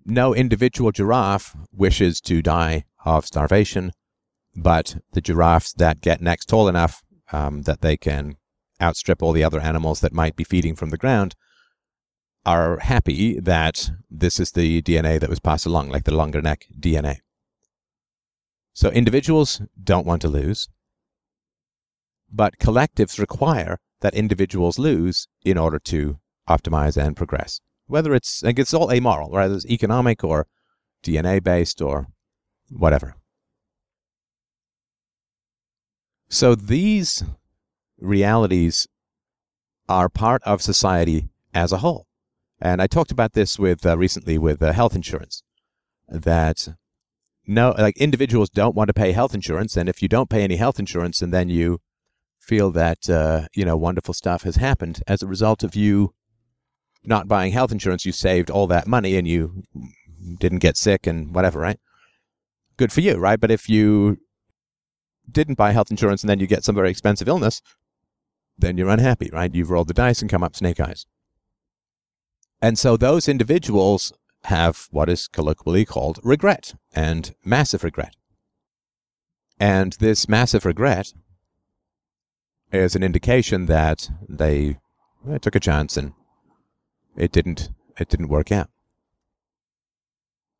No 0.08 0.34
individual 0.34 0.90
giraffe 0.90 1.54
wishes 1.70 2.20
to 2.22 2.40
die 2.40 2.84
of 3.04 3.26
starvation, 3.26 3.92
but 4.56 4.96
the 5.12 5.20
giraffes 5.20 5.72
that 5.74 6.00
get 6.00 6.20
next 6.20 6.46
tall 6.46 6.66
enough 6.66 7.02
um, 7.30 7.62
that 7.62 7.82
they 7.82 7.96
can 7.96 8.36
outstrip 8.80 9.22
all 9.22 9.32
the 9.32 9.44
other 9.44 9.60
animals 9.60 10.00
that 10.00 10.12
might 10.12 10.34
be 10.34 10.44
feeding 10.44 10.74
from 10.74 10.90
the 10.90 10.96
ground 10.96 11.34
are 12.46 12.78
happy 12.78 13.38
that 13.38 13.90
this 14.10 14.40
is 14.40 14.52
the 14.52 14.80
DNA 14.82 15.20
that 15.20 15.28
was 15.28 15.40
passed 15.40 15.66
along, 15.66 15.90
like 15.90 16.04
the 16.04 16.14
longer 16.14 16.40
neck 16.40 16.66
DNA. 16.78 17.18
So 18.72 18.90
individuals 18.90 19.60
don't 19.82 20.06
want 20.06 20.22
to 20.22 20.28
lose, 20.28 20.68
but 22.32 22.58
collectives 22.58 23.18
require 23.18 23.78
that 24.00 24.14
individuals 24.14 24.78
lose 24.78 25.28
in 25.44 25.58
order 25.58 25.78
to 25.80 26.18
optimize 26.48 26.96
and 26.96 27.16
progress 27.16 27.60
whether 27.88 28.14
it's 28.14 28.42
like 28.42 28.58
it's 28.58 28.72
all 28.72 28.92
amoral, 28.92 29.30
whether 29.30 29.54
it's 29.54 29.66
economic 29.66 30.22
or 30.22 30.46
DNA 31.02 31.42
based 31.42 31.82
or 31.82 32.06
whatever. 32.70 33.16
So 36.28 36.54
these 36.54 37.24
realities 37.98 38.86
are 39.88 40.08
part 40.08 40.42
of 40.44 40.62
society 40.62 41.30
as 41.54 41.72
a 41.72 41.78
whole. 41.78 42.06
And 42.60 42.82
I 42.82 42.86
talked 42.86 43.10
about 43.10 43.32
this 43.32 43.58
with 43.58 43.86
uh, 43.86 43.96
recently 43.96 44.36
with 44.36 44.62
uh, 44.62 44.72
health 44.72 44.94
insurance 44.94 45.42
that 46.08 46.68
no 47.46 47.74
like 47.78 47.96
individuals 47.96 48.50
don't 48.50 48.74
want 48.74 48.88
to 48.88 48.94
pay 48.94 49.12
health 49.12 49.34
insurance 49.34 49.76
and 49.76 49.88
if 49.88 50.02
you 50.02 50.08
don't 50.08 50.30
pay 50.30 50.42
any 50.42 50.56
health 50.56 50.78
insurance 50.78 51.22
and 51.22 51.32
then 51.32 51.48
you 51.48 51.78
feel 52.38 52.70
that 52.70 53.08
uh, 53.08 53.46
you 53.54 53.64
know 53.64 53.76
wonderful 53.76 54.14
stuff 54.14 54.42
has 54.42 54.56
happened 54.56 55.02
as 55.06 55.22
a 55.22 55.26
result 55.26 55.62
of 55.62 55.74
you 55.74 56.12
not 57.04 57.28
buying 57.28 57.52
health 57.52 57.72
insurance, 57.72 58.04
you 58.04 58.12
saved 58.12 58.50
all 58.50 58.66
that 58.66 58.86
money 58.86 59.16
and 59.16 59.26
you 59.26 59.62
didn't 60.38 60.58
get 60.58 60.76
sick 60.76 61.06
and 61.06 61.34
whatever, 61.34 61.58
right? 61.58 61.78
Good 62.76 62.92
for 62.92 63.00
you, 63.00 63.16
right? 63.16 63.40
But 63.40 63.50
if 63.50 63.68
you 63.68 64.18
didn't 65.30 65.56
buy 65.56 65.72
health 65.72 65.90
insurance 65.90 66.22
and 66.22 66.30
then 66.30 66.40
you 66.40 66.46
get 66.46 66.64
some 66.64 66.74
very 66.74 66.90
expensive 66.90 67.28
illness, 67.28 67.60
then 68.56 68.76
you're 68.76 68.88
unhappy, 68.88 69.30
right? 69.32 69.54
You've 69.54 69.70
rolled 69.70 69.88
the 69.88 69.94
dice 69.94 70.20
and 70.20 70.30
come 70.30 70.42
up 70.42 70.56
snake 70.56 70.80
eyes. 70.80 71.06
And 72.60 72.78
so 72.78 72.96
those 72.96 73.28
individuals 73.28 74.12
have 74.44 74.88
what 74.90 75.08
is 75.08 75.28
colloquially 75.28 75.84
called 75.84 76.18
regret 76.22 76.74
and 76.94 77.34
massive 77.44 77.84
regret. 77.84 78.16
And 79.60 79.94
this 79.94 80.28
massive 80.28 80.64
regret 80.64 81.12
is 82.72 82.94
an 82.94 83.02
indication 83.02 83.66
that 83.66 84.10
they, 84.28 84.78
took 85.42 85.56
a 85.56 85.60
chance 85.60 85.96
and 85.96 86.12
it 87.18 87.32
didn't 87.32 87.70
it 87.98 88.08
didn't 88.08 88.28
work 88.28 88.50
out. 88.50 88.70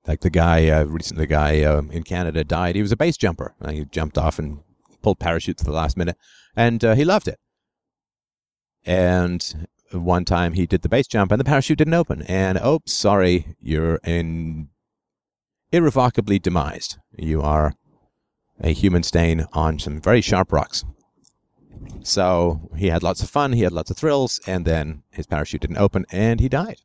Like 0.07 0.21
the 0.21 0.31
guy 0.31 0.68
uh, 0.68 0.85
recently, 0.85 1.23
the 1.23 1.27
guy 1.29 1.62
uh, 1.62 1.83
in 1.90 2.03
Canada 2.03 2.44
died. 2.44 2.75
He 2.75 2.83
was 2.83 2.92
a 2.92 2.97
base 2.97 3.16
jumper. 3.16 3.55
Uh, 3.61 3.71
he 3.71 3.85
jumped 3.85 4.18
off 4.18 4.38
and 4.38 4.61
pulled 5.03 5.18
parachutes 5.18 5.62
at 5.62 5.66
the 5.66 5.73
last 5.73 5.97
minute, 5.97 6.16
and 6.57 6.85
uh, 6.85 6.94
he 6.94 7.05
loved 7.05 7.29
it. 7.29 7.38
And 8.85 9.68
one 9.92 10.25
time 10.25 10.55
he 10.55 10.66
did 10.66 10.83
the 10.83 10.88
base 10.88 11.07
jump, 11.07 11.31
and 11.31 11.40
the 11.40 11.44
parachute 11.44 11.79
didn't 11.79 11.94
open. 11.94 12.23
And 12.23 12.59
oh, 12.59 12.81
sorry, 12.87 13.55
you're 13.61 14.01
in 14.05 14.71
irrevocably 15.71 16.40
demised. 16.40 16.99
You 17.16 17.42
are 17.42 17.75
a 18.61 18.73
human 18.73 19.03
stain 19.03 19.47
on 19.53 19.79
some 19.79 20.01
very 20.01 20.21
sharp 20.21 20.53
rocks. 20.53 20.85
So 22.02 22.70
he 22.76 22.88
had 22.88 23.02
lots 23.02 23.22
of 23.22 23.30
fun, 23.30 23.52
he 23.52 23.62
had 23.62 23.72
lots 23.72 23.90
of 23.90 23.96
thrills, 23.96 24.40
and 24.46 24.64
then 24.64 25.02
his 25.10 25.26
parachute 25.26 25.60
didn't 25.60 25.78
open, 25.78 26.06
and 26.10 26.40
he 26.40 26.48
died. 26.48 26.80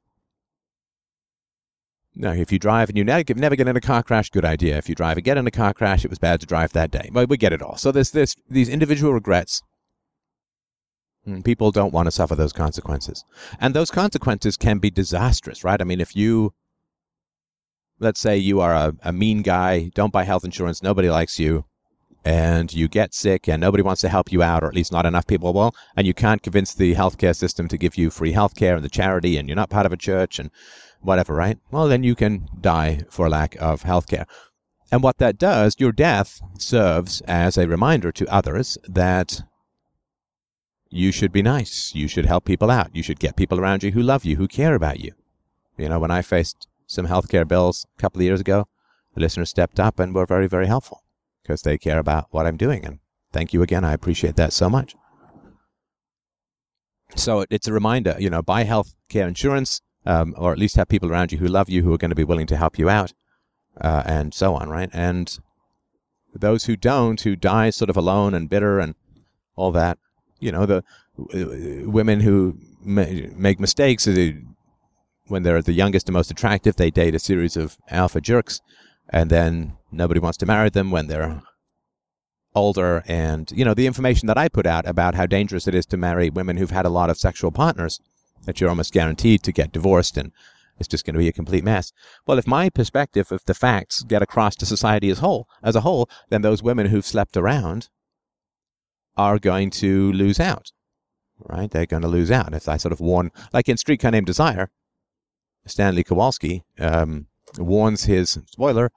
Now, 2.16 2.32
if 2.32 2.52
you 2.52 2.60
drive 2.60 2.90
and 2.90 2.98
you 2.98 3.04
never 3.04 3.24
get, 3.24 3.68
in 3.68 3.76
a 3.76 3.82
car 3.82 4.04
crash, 4.04 4.30
good 4.30 4.46
idea. 4.46 4.78
If 4.78 4.88
you 4.88 4.94
drive 4.94 5.18
and 5.18 5.24
get 5.24 5.38
in 5.38 5.48
a 5.48 5.52
car 5.52 5.74
crash, 5.74 6.06
it 6.06 6.10
was 6.10 6.20
bad 6.20 6.42
to 6.42 6.46
drive 6.46 6.72
that 6.74 6.92
day. 6.92 7.10
But 7.12 7.28
we 7.28 7.38
get 7.38 7.54
it 7.54 7.62
all. 7.62 7.76
So 7.78 7.92
there's 7.92 8.12
this 8.12 8.36
these 8.48 8.70
individual 8.70 9.14
regrets. 9.14 9.64
Hmm, 11.26 11.42
people 11.42 11.72
don't 11.72 11.94
want 11.94 12.06
to 12.06 12.12
suffer 12.12 12.36
those 12.36 12.54
consequences, 12.54 13.26
and 13.60 13.74
those 13.74 13.90
consequences 13.90 14.58
can 14.58 14.78
be 14.78 14.92
disastrous, 14.92 15.64
right? 15.64 15.82
I 15.82 15.86
mean, 15.86 16.02
if 16.02 16.16
you 16.16 16.54
let's 18.00 18.20
say 18.20 18.38
you 18.38 18.60
are 18.60 18.74
a, 18.74 18.94
a 19.04 19.14
mean 19.14 19.42
guy, 19.42 19.90
don't 19.96 20.14
buy 20.14 20.24
health 20.24 20.44
insurance, 20.44 20.84
nobody 20.84 21.10
likes 21.10 21.40
you, 21.40 21.66
and 22.26 22.74
you 22.74 22.88
get 22.88 23.14
sick 23.14 23.48
and 23.48 23.60
nobody 23.60 23.84
wants 23.84 24.02
to 24.02 24.10
help 24.10 24.32
you 24.32 24.42
out, 24.42 24.64
or 24.64 24.68
at 24.68 24.76
least 24.76 24.92
not 24.92 25.06
enough 25.06 25.28
people 25.28 25.54
will, 25.54 25.76
and 25.96 26.08
you 26.08 26.14
can't 26.14 26.42
convince 26.42 26.74
the 26.74 26.96
healthcare 26.96 27.36
system 27.36 27.68
to 27.68 27.78
give 27.78 27.98
you 27.98 28.10
free 28.10 28.34
healthcare 28.34 28.76
and 28.76 28.84
the 28.84 28.90
charity, 28.90 29.38
and 29.38 29.48
you're 29.48 29.56
not 29.56 29.70
part 29.70 29.86
of 29.86 29.94
a 29.94 29.98
church 29.98 30.40
and 30.40 30.50
whatever, 31.02 31.34
right? 31.34 31.58
Well, 31.72 31.88
then 31.88 32.04
you 32.04 32.16
can 32.16 32.48
die 32.60 33.02
for 33.10 33.30
lack 33.30 33.56
of 33.56 33.84
healthcare. 33.84 34.26
And 34.92 35.04
what 35.04 35.18
that 35.18 35.38
does, 35.38 35.76
your 35.80 35.92
death 35.92 36.40
serves 36.58 37.22
as 37.22 37.58
a 37.58 37.68
reminder 37.68 38.12
to 38.12 38.34
others 38.34 38.78
that 38.88 39.42
you 40.90 41.12
should 41.12 41.32
be 41.32 41.42
nice. 41.42 41.94
You 41.96 42.08
should 42.08 42.28
help 42.28 42.46
people 42.46 42.70
out. 42.70 42.96
You 42.96 43.02
should 43.02 43.20
get 43.20 43.36
people 43.36 43.60
around 43.60 43.84
you 43.84 43.92
who 43.92 44.04
love 44.04 44.24
you, 44.24 44.36
who 44.36 44.48
care 44.48 44.76
about 44.76 45.00
you. 45.00 45.14
You 45.78 45.90
know, 45.90 46.00
when 46.00 46.12
I 46.12 46.22
faced 46.22 46.68
some 46.86 47.08
healthcare 47.08 47.48
bills 47.48 47.88
a 47.98 48.02
couple 48.02 48.22
of 48.22 48.26
years 48.26 48.40
ago, 48.40 48.68
the 49.16 49.22
listeners 49.22 49.50
stepped 49.50 49.80
up 49.80 50.00
and 50.00 50.14
were 50.14 50.28
very, 50.28 50.48
very 50.48 50.68
helpful 50.68 51.03
because 51.44 51.62
they 51.62 51.78
care 51.78 52.00
about 52.00 52.28
what 52.32 52.48
I'm 52.48 52.58
doing. 52.58 52.86
And 52.86 53.00
thank 53.32 53.54
you 53.54 53.62
again. 53.62 53.84
I 53.84 53.94
appreciate 53.94 54.36
that 54.38 54.54
so 54.54 54.70
much. 54.70 54.96
So 57.16 57.46
it's 57.50 57.68
a 57.68 57.74
reminder, 57.74 58.16
you 58.18 58.30
know, 58.30 58.42
buy 58.42 58.64
health 58.64 58.96
care 59.10 59.28
insurance, 59.28 59.82
um, 60.06 60.34
or 60.38 60.52
at 60.52 60.58
least 60.58 60.76
have 60.78 60.88
people 60.88 61.12
around 61.12 61.32
you 61.32 61.38
who 61.38 61.48
love 61.48 61.70
you, 61.70 61.84
who 61.84 61.94
are 61.94 61.98
going 61.98 62.10
to 62.10 62.16
be 62.16 62.24
willing 62.24 62.48
to 62.48 62.58
help 62.58 62.80
you 62.80 62.90
out, 62.90 63.14
uh, 63.80 64.04
and 64.06 64.34
so 64.34 64.56
on, 64.56 64.70
right? 64.70 64.90
And 64.94 65.38
those 66.34 66.66
who 66.66 66.76
don't, 66.76 67.22
who 67.22 67.36
die 67.36 67.70
sort 67.70 67.90
of 67.90 67.98
alone 67.98 68.34
and 68.34 68.50
bitter 68.50 68.80
and 68.80 68.96
all 69.56 69.72
that, 69.74 70.00
you 70.40 70.52
know, 70.52 70.66
the 70.66 70.84
uh, 71.20 71.90
women 71.90 72.22
who 72.22 72.58
ma- 72.82 73.06
make 73.36 73.60
mistakes, 73.60 74.08
uh, 74.08 74.32
when 75.28 75.44
they're 75.44 75.62
the 75.62 75.74
youngest 75.74 76.08
and 76.08 76.14
most 76.14 76.32
attractive, 76.32 76.76
they 76.76 76.90
date 76.90 77.16
a 77.16 77.20
series 77.20 77.56
of 77.56 77.78
alpha 77.90 78.20
jerks, 78.20 78.60
and 79.10 79.30
then 79.30 79.78
nobody 79.94 80.20
wants 80.20 80.38
to 80.40 80.46
marry 80.46 80.70
them 80.70 80.92
when 80.92 81.08
they're 81.08 81.42
older. 82.56 83.04
And, 83.08 83.52
you 83.52 83.66
know, 83.66 83.74
the 83.74 83.88
information 83.88 84.28
that 84.28 84.38
I 84.38 84.48
put 84.48 84.66
out 84.66 84.88
about 84.88 85.16
how 85.16 85.26
dangerous 85.26 85.68
it 85.68 85.76
is 85.76 85.86
to 85.88 85.98
marry 85.98 86.30
women 86.30 86.58
who've 86.58 86.70
had 86.70 86.86
a 86.86 86.90
lot 86.90 87.10
of 87.10 87.18
sexual 87.18 87.52
partners, 87.52 88.00
that 88.46 88.60
you're 88.60 88.70
almost 88.70 88.94
guaranteed 88.94 89.44
to 89.44 89.52
get 89.52 89.72
divorced 89.72 90.18
and 90.18 90.32
it's 90.80 90.88
just 90.88 91.06
going 91.06 91.14
to 91.14 91.20
be 91.20 91.28
a 91.28 91.34
complete 91.34 91.64
mess. 91.64 91.92
Well, 92.26 92.38
if 92.38 92.48
my 92.48 92.70
perspective, 92.70 93.32
if 93.32 93.46
the 93.46 93.54
facts 93.54 94.04
get 94.04 94.22
across 94.22 94.56
to 94.58 94.66
society 94.66 95.10
as 95.10 95.20
whole, 95.20 95.48
as 95.62 95.76
a 95.76 95.82
whole, 95.82 96.10
then 96.30 96.42
those 96.42 96.64
women 96.64 96.88
who've 96.88 97.06
slept 97.06 97.38
around 97.38 97.90
are 99.16 99.38
going 99.38 99.70
to 99.70 100.12
lose 100.14 100.40
out, 100.40 100.72
right? 101.40 101.70
They're 101.70 101.86
going 101.86 102.02
to 102.02 102.08
lose 102.08 102.32
out. 102.32 102.54
If 102.54 102.68
I 102.68 102.78
sort 102.78 102.92
of 102.92 103.00
warn, 103.00 103.32
like 103.54 103.70
in 103.70 103.78
Streetcar 103.78 104.12
Named 104.12 104.26
Desire, 104.26 104.72
Stanley 105.66 106.04
Kowalski 106.04 106.64
um, 106.80 107.28
warns 107.58 108.06
his 108.06 108.40
spoiler, 108.48 108.92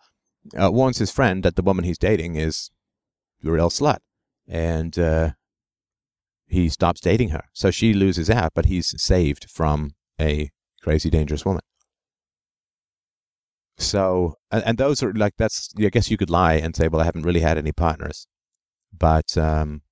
uh, 0.59 0.71
warns 0.71 0.99
his 0.99 1.11
friend 1.11 1.43
that 1.43 1.57
the 1.57 1.63
woman 1.63 1.85
he's 1.85 1.99
dating 1.99 2.37
is 2.37 2.71
a 3.45 3.51
real 3.51 3.71
slut, 3.71 3.99
and 4.49 4.99
uh, 4.99 5.31
he 6.47 6.69
stops 6.69 7.01
dating 7.01 7.31
her. 7.31 7.45
So 7.53 7.71
she 7.71 7.93
loses 7.93 8.31
out, 8.31 8.53
but 8.55 8.67
he's 8.67 8.95
saved 9.03 9.51
from 9.51 9.93
a 10.21 10.51
crazy 10.83 11.11
dangerous 11.11 11.45
woman. 11.45 11.63
So, 13.79 14.37
and, 14.51 14.79
those 14.79 15.03
are 15.03 15.13
like 15.13 15.35
that's. 15.37 15.71
I 15.79 15.91
guess 15.91 16.11
you 16.11 16.17
could 16.17 16.31
lie 16.31 16.55
and 16.55 16.75
say, 16.75 16.89
"Well, 16.89 17.03
I 17.03 17.05
haven't 17.05 17.27
really 17.27 17.41
had 17.41 17.59
any 17.59 17.73
partners," 17.73 18.27
but 18.97 19.37
um, 19.37 19.83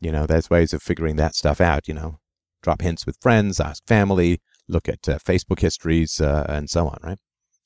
you 0.00 0.10
know, 0.10 0.26
there's 0.26 0.48
ways 0.48 0.72
of 0.72 0.82
figuring 0.82 1.16
that 1.16 1.34
stuff 1.34 1.60
out. 1.60 1.86
You 1.86 1.94
know, 1.94 2.18
drop 2.62 2.80
hints 2.80 3.04
with 3.04 3.18
friends, 3.20 3.60
ask 3.60 3.86
family, 3.86 4.40
look 4.68 4.88
at 4.88 5.06
uh, 5.06 5.18
Facebook 5.18 5.60
histories, 5.60 6.18
uh, 6.18 6.46
and 6.48 6.70
so 6.70 6.88
on. 6.88 6.98
Right? 7.02 7.18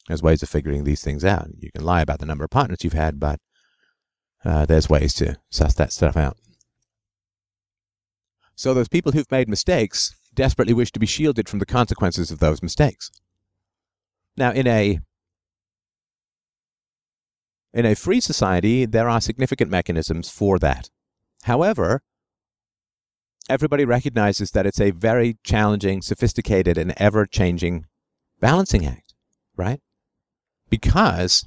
There's 0.09 0.23
ways 0.23 0.43
of 0.43 0.49
figuring 0.49 0.85
these 0.85 1.03
things 1.03 1.25
out. 1.25 1.49
You 1.59 1.71
can 1.73 1.85
lie 1.85 2.03
about 2.03 2.19
the 2.19 2.27
number 2.27 2.45
of 2.45 2.51
partners 2.51 2.85
you've 2.85 2.93
had, 2.93 3.19
but 3.19 3.41
uh, 4.45 4.67
there's 4.67 4.91
ways 4.91 5.15
to 5.15 5.39
suss 5.51 5.75
that 5.75 5.93
stuff 5.93 6.17
out. 6.17 6.37
So 8.55 8.75
those 8.75 8.89
people 8.89 9.13
who've 9.13 9.31
made 9.31 9.49
mistakes 9.49 10.15
desperately 10.35 10.75
wish 10.75 10.93
to 10.93 11.01
be 11.01 11.07
shielded 11.07 11.49
from 11.49 11.59
the 11.59 11.67
consequences 11.67 12.31
of 12.31 12.39
those 12.39 12.63
mistakes. 12.63 13.11
Now, 14.37 14.53
in 14.53 14.67
a 14.67 15.01
in 17.73 17.87
a 17.87 17.97
free 17.97 18.21
society, 18.21 18.87
there 18.87 19.09
are 19.09 19.21
significant 19.21 19.71
mechanisms 19.71 20.31
for 20.31 20.59
that. 20.61 20.91
However, 21.43 22.03
everybody 23.49 23.85
recognizes 23.85 24.53
that 24.53 24.67
it's 24.67 24.81
a 24.81 24.93
very 24.93 25.39
challenging, 25.43 26.01
sophisticated, 26.01 26.79
and 26.79 26.95
ever 26.97 27.27
changing 27.27 27.87
balancing 28.41 28.87
act, 28.87 29.15
right? 29.57 29.81
Because 30.71 31.47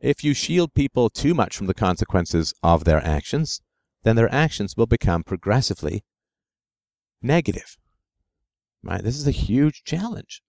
if 0.00 0.22
you 0.22 0.34
shield 0.34 0.74
people 0.74 1.08
too 1.08 1.34
much 1.34 1.56
from 1.56 1.66
the 1.66 1.74
consequences 1.74 2.52
of 2.62 2.84
their 2.84 3.04
actions, 3.04 3.60
then 4.04 4.16
their 4.16 4.32
actions 4.32 4.76
will 4.76 4.86
become 4.86 5.24
progressively 5.24 6.04
negative. 7.22 7.76
Right? 8.82 9.02
This 9.02 9.16
is 9.16 9.26
a 9.26 9.32
huge 9.32 9.82
challenge. 9.84 10.42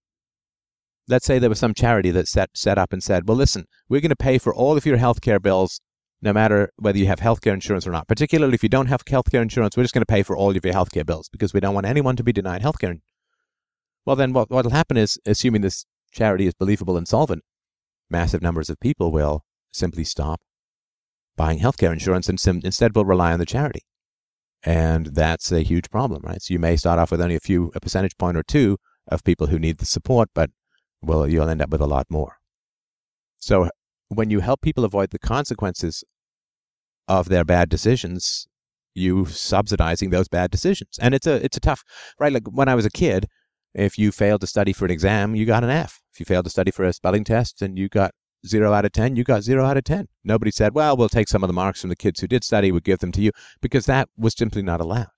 Let's 1.07 1.25
say 1.25 1.39
there 1.39 1.49
was 1.49 1.60
some 1.60 1.73
charity 1.73 2.12
that 2.12 2.27
set, 2.27 2.49
set 2.53 2.77
up 2.77 2.91
and 2.91 3.01
said, 3.01 3.27
well, 3.27 3.38
listen, 3.38 3.65
we're 3.88 4.01
going 4.01 4.10
to 4.10 4.15
pay 4.15 4.38
for 4.38 4.53
all 4.53 4.75
of 4.75 4.86
your 4.86 4.97
health 4.97 5.21
care 5.21 5.39
bills 5.39 5.79
no 6.21 6.33
matter 6.33 6.71
whether 6.77 6.97
you 6.97 7.05
have 7.05 7.19
healthcare 7.19 7.53
insurance 7.53 7.88
or 7.88 7.91
not. 7.91 8.07
Particularly 8.07 8.55
if 8.55 8.63
you 8.63 8.69
don't 8.69 8.88
have 8.88 9.05
healthcare 9.05 9.41
insurance, 9.41 9.77
we're 9.77 9.83
just 9.83 9.93
going 9.93 10.01
to 10.01 10.05
pay 10.05 10.23
for 10.23 10.36
all 10.36 10.49
of 10.49 10.65
your 10.65 10.73
healthcare 10.73 11.05
bills 11.05 11.29
because 11.29 11.53
we 11.53 11.60
don't 11.60 11.75
want 11.75 11.86
anyone 11.86 12.15
to 12.15 12.23
be 12.23 12.33
denied 12.33 12.62
healthcare. 12.62 12.99
Well, 14.05 14.15
then 14.15 14.33
what 14.33 14.49
will 14.49 14.69
happen 14.69 14.97
is, 14.97 15.19
assuming 15.25 15.62
this 15.62 15.86
charity 16.12 16.48
is 16.48 16.54
believable 16.54 16.98
and 16.98 17.08
solvent, 17.08 17.43
massive 18.10 18.41
numbers 18.41 18.70
of 18.70 18.80
people 18.80 19.12
will 19.12 19.43
simply 19.72 20.04
stop 20.04 20.39
buying 21.36 21.60
healthcare 21.60 21.93
insurance 21.93 22.28
and 22.28 22.39
sim- 22.39 22.62
instead 22.63 22.96
will 22.96 23.06
rely 23.06 23.32
on 23.32 23.39
the 23.39 23.46
charity. 23.46 23.82
And 24.63 25.08
that's 25.08 25.52
a 25.52 25.62
huge 25.62 25.89
problem, 25.89 26.22
right? 26.24 26.41
So 26.41 26.54
you 26.54 26.60
may 26.60 26.76
start 26.76 27.00
off 27.00 27.12
with 27.12 27.22
only 27.22 27.36
a 27.36 27.39
few, 27.39 27.72
a 27.76 27.80
percentage 27.80 28.17
point 28.17 28.38
or 28.38 28.43
two 28.43 28.78
of 29.08 29.24
people 29.24 29.48
who 29.48 29.60
need 29.60 29.78
the 29.78 29.86
support, 29.86 30.30
but 30.34 30.50
well, 31.02 31.28
you'll 31.28 31.50
end 31.50 31.62
up 31.62 31.70
with 31.70 31.82
a 31.82 31.86
lot 31.86 32.08
more. 32.10 32.38
So 33.38 33.70
when 34.10 34.30
you 34.30 34.39
help 34.39 34.62
people 34.62 34.84
avoid 34.84 35.12
the 35.12 35.20
consequences 35.20 36.04
of 37.08 37.30
their 37.30 37.46
bad 37.46 37.70
decisions, 37.70 38.48
you 38.96 39.26
subsidizing 39.26 40.10
those 40.10 40.28
bad 40.28 40.50
decisions. 40.50 40.98
And 41.00 41.13
it's 41.13 41.28
a 41.28 41.36
it's 41.46 41.58
a 41.58 41.62
tough 41.62 41.84
right. 42.20 42.34
Like 42.34 42.48
when 42.50 42.67
I 42.67 42.76
was 42.76 42.86
a 42.86 42.89
kid, 42.89 43.28
if 43.77 43.99
you 43.99 44.11
failed 44.11 44.41
to 44.41 44.47
study 44.47 44.73
for 44.73 44.85
an 44.85 44.91
exam, 44.91 45.35
you 45.35 45.45
got 45.45 45.63
an 45.63 45.69
F. 45.69 46.01
If 46.11 46.19
you 46.19 46.25
failed 46.25 46.45
to 46.45 46.49
study 46.49 46.71
for 46.71 46.83
a 46.83 46.91
spelling 46.91 47.23
test 47.23 47.61
and 47.61 47.77
you 47.77 47.87
got 47.87 48.11
zero 48.45 48.73
out 48.73 48.85
of 48.85 48.91
10, 48.91 49.15
you 49.15 49.23
got 49.23 49.43
zero 49.43 49.63
out 49.65 49.77
of 49.77 49.83
10. 49.83 50.07
Nobody 50.23 50.49
said, 50.49 50.73
well, 50.73 50.97
we'll 50.97 51.09
take 51.09 51.27
some 51.27 51.43
of 51.43 51.47
the 51.47 51.53
marks 51.53 51.81
from 51.81 51.91
the 51.91 51.95
kids 51.95 52.19
who 52.19 52.27
did 52.27 52.43
study, 52.43 52.71
we'll 52.71 52.81
give 52.81 52.99
them 52.99 53.11
to 53.11 53.21
you, 53.21 53.31
because 53.61 53.85
that 53.85 54.09
was 54.17 54.33
simply 54.33 54.63
not 54.63 54.81
allowed. 54.81 55.09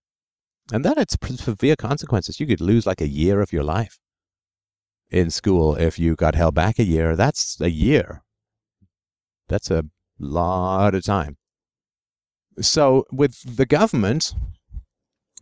And 0.73 0.83
that 0.83 0.97
had 0.97 1.09
severe 1.09 1.77
consequences. 1.77 2.39
You 2.41 2.47
could 2.47 2.59
lose 2.59 2.85
like 2.85 2.99
a 2.99 3.07
year 3.07 3.41
of 3.41 3.53
your 3.53 3.63
life 3.63 3.97
in 5.09 5.29
school 5.29 5.75
if 5.75 5.97
you 5.97 6.15
got 6.15 6.35
held 6.35 6.53
back 6.53 6.79
a 6.79 6.83
year. 6.83 7.15
That's 7.15 7.59
a 7.61 7.69
year. 7.69 8.23
That's 9.47 9.71
a 9.71 9.85
lot 10.19 10.93
of 10.93 11.03
time. 11.03 11.37
So 12.59 13.05
with 13.09 13.55
the 13.57 13.65
government, 13.65 14.35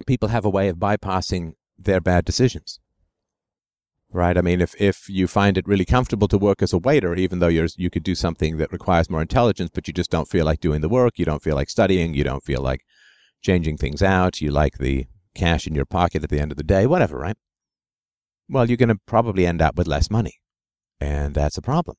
people 0.05 0.29
have 0.29 0.45
a 0.45 0.51
way 0.51 0.69
of 0.69 0.77
bypassing 0.77 1.53
their 1.79 1.99
bad 1.99 2.23
decisions 2.23 2.79
right? 4.11 4.37
I 4.37 4.41
mean, 4.41 4.61
if, 4.61 4.79
if 4.79 5.09
you 5.09 5.27
find 5.27 5.57
it 5.57 5.67
really 5.67 5.85
comfortable 5.85 6.27
to 6.29 6.37
work 6.37 6.61
as 6.61 6.73
a 6.73 6.77
waiter, 6.77 7.15
even 7.15 7.39
though 7.39 7.47
you're, 7.47 7.67
you 7.75 7.89
could 7.89 8.03
do 8.03 8.15
something 8.15 8.57
that 8.57 8.71
requires 8.71 9.09
more 9.09 9.21
intelligence, 9.21 9.71
but 9.73 9.87
you 9.87 9.93
just 9.93 10.11
don't 10.11 10.29
feel 10.29 10.45
like 10.45 10.59
doing 10.59 10.81
the 10.81 10.89
work, 10.89 11.19
you 11.19 11.25
don't 11.25 11.43
feel 11.43 11.55
like 11.55 11.69
studying, 11.69 12.13
you 12.13 12.23
don't 12.23 12.43
feel 12.43 12.61
like 12.61 12.81
changing 13.41 13.77
things 13.77 14.01
out, 14.01 14.41
you 14.41 14.51
like 14.51 14.77
the 14.77 15.07
cash 15.35 15.67
in 15.67 15.75
your 15.75 15.85
pocket 15.85 16.23
at 16.23 16.29
the 16.29 16.39
end 16.39 16.51
of 16.51 16.57
the 16.57 16.63
day, 16.63 16.87
whatever, 16.87 17.17
right? 17.17 17.37
Well, 18.49 18.67
you're 18.67 18.77
going 18.77 18.89
to 18.89 18.99
probably 19.05 19.45
end 19.45 19.61
up 19.61 19.75
with 19.75 19.87
less 19.87 20.09
money. 20.09 20.35
And 20.99 21.35
that's 21.35 21.57
a 21.57 21.61
problem. 21.61 21.97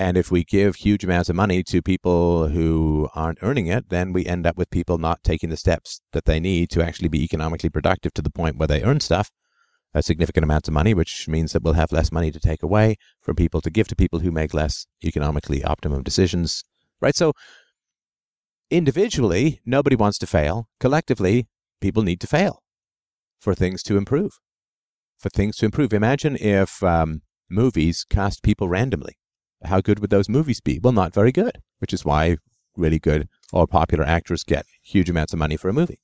And 0.00 0.16
if 0.16 0.30
we 0.30 0.44
give 0.44 0.76
huge 0.76 1.02
amounts 1.02 1.28
of 1.28 1.34
money 1.34 1.64
to 1.64 1.82
people 1.82 2.48
who 2.48 3.08
aren't 3.16 3.38
earning 3.42 3.66
it, 3.66 3.88
then 3.88 4.12
we 4.12 4.26
end 4.26 4.46
up 4.46 4.56
with 4.56 4.70
people 4.70 4.96
not 4.96 5.24
taking 5.24 5.50
the 5.50 5.56
steps 5.56 6.00
that 6.12 6.24
they 6.24 6.38
need 6.38 6.70
to 6.70 6.82
actually 6.84 7.08
be 7.08 7.24
economically 7.24 7.68
productive 7.68 8.14
to 8.14 8.22
the 8.22 8.30
point 8.30 8.58
where 8.58 8.68
they 8.68 8.82
earn 8.82 9.00
stuff, 9.00 9.30
a 9.94 10.02
significant 10.02 10.44
amounts 10.44 10.68
of 10.68 10.74
money, 10.74 10.94
which 10.94 11.28
means 11.28 11.52
that 11.52 11.62
we'll 11.62 11.74
have 11.74 11.92
less 11.92 12.12
money 12.12 12.30
to 12.30 12.40
take 12.40 12.62
away 12.62 12.96
from 13.20 13.36
people 13.36 13.60
to 13.60 13.70
give 13.70 13.88
to 13.88 13.96
people 13.96 14.20
who 14.20 14.30
make 14.30 14.54
less 14.54 14.86
economically 15.04 15.64
optimum 15.64 16.02
decisions. 16.02 16.64
Right? 17.00 17.16
So 17.16 17.32
individually, 18.70 19.60
nobody 19.64 19.96
wants 19.96 20.18
to 20.18 20.26
fail. 20.26 20.68
Collectively, 20.80 21.48
people 21.80 22.02
need 22.02 22.20
to 22.20 22.26
fail 22.26 22.62
for 23.40 23.54
things 23.54 23.82
to 23.84 23.96
improve. 23.96 24.32
For 25.18 25.30
things 25.30 25.56
to 25.56 25.64
improve. 25.64 25.92
Imagine 25.92 26.36
if 26.36 26.82
um, 26.82 27.22
movies 27.48 28.04
cast 28.08 28.42
people 28.42 28.68
randomly 28.68 29.18
how 29.64 29.80
good 29.80 29.98
would 30.00 30.10
those 30.10 30.28
movies 30.28 30.60
be? 30.60 30.78
Well, 30.78 30.92
not 30.92 31.14
very 31.14 31.32
good, 31.32 31.60
which 31.78 31.92
is 31.92 32.04
why 32.04 32.36
really 32.76 32.98
good 32.98 33.28
or 33.52 33.66
popular 33.66 34.04
actors 34.04 34.44
get 34.44 34.66
huge 34.82 35.10
amounts 35.10 35.32
of 35.32 35.38
money 35.38 35.56
for 35.56 35.68
a 35.68 35.72
movie. 35.72 36.00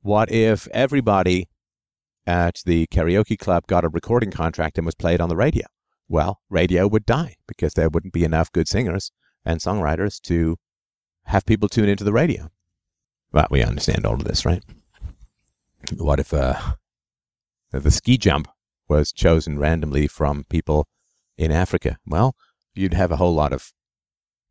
What 0.00 0.30
if 0.30 0.66
everybody 0.68 1.48
at 2.28 2.60
the 2.66 2.86
karaoke 2.88 3.38
club 3.38 3.66
got 3.66 3.86
a 3.86 3.88
recording 3.88 4.30
contract 4.30 4.76
and 4.76 4.84
was 4.84 4.94
played 4.94 5.20
on 5.20 5.30
the 5.30 5.36
radio? 5.36 5.66
Well, 6.08 6.40
radio 6.50 6.86
would 6.86 7.06
die 7.06 7.36
because 7.48 7.72
there 7.72 7.88
wouldn't 7.88 8.12
be 8.12 8.22
enough 8.22 8.52
good 8.52 8.68
singers 8.68 9.10
and 9.46 9.60
songwriters 9.60 10.20
to 10.22 10.58
have 11.24 11.46
people 11.46 11.70
tune 11.70 11.88
into 11.88 12.04
the 12.04 12.12
radio. 12.12 12.50
Well, 13.32 13.46
we 13.50 13.62
understand 13.62 14.04
all 14.04 14.14
of 14.14 14.24
this, 14.24 14.44
right? 14.44 14.62
What 15.96 16.20
if 16.20 16.34
uh, 16.34 16.74
the 17.72 17.90
ski 17.90 18.18
jump 18.18 18.48
was 18.88 19.10
chosen 19.10 19.58
randomly 19.58 20.06
from 20.06 20.44
people 20.50 20.86
in 21.38 21.50
Africa? 21.50 21.96
Well, 22.06 22.36
you'd 22.74 22.94
have 22.94 23.10
a 23.10 23.16
whole 23.16 23.34
lot 23.34 23.54
of 23.54 23.72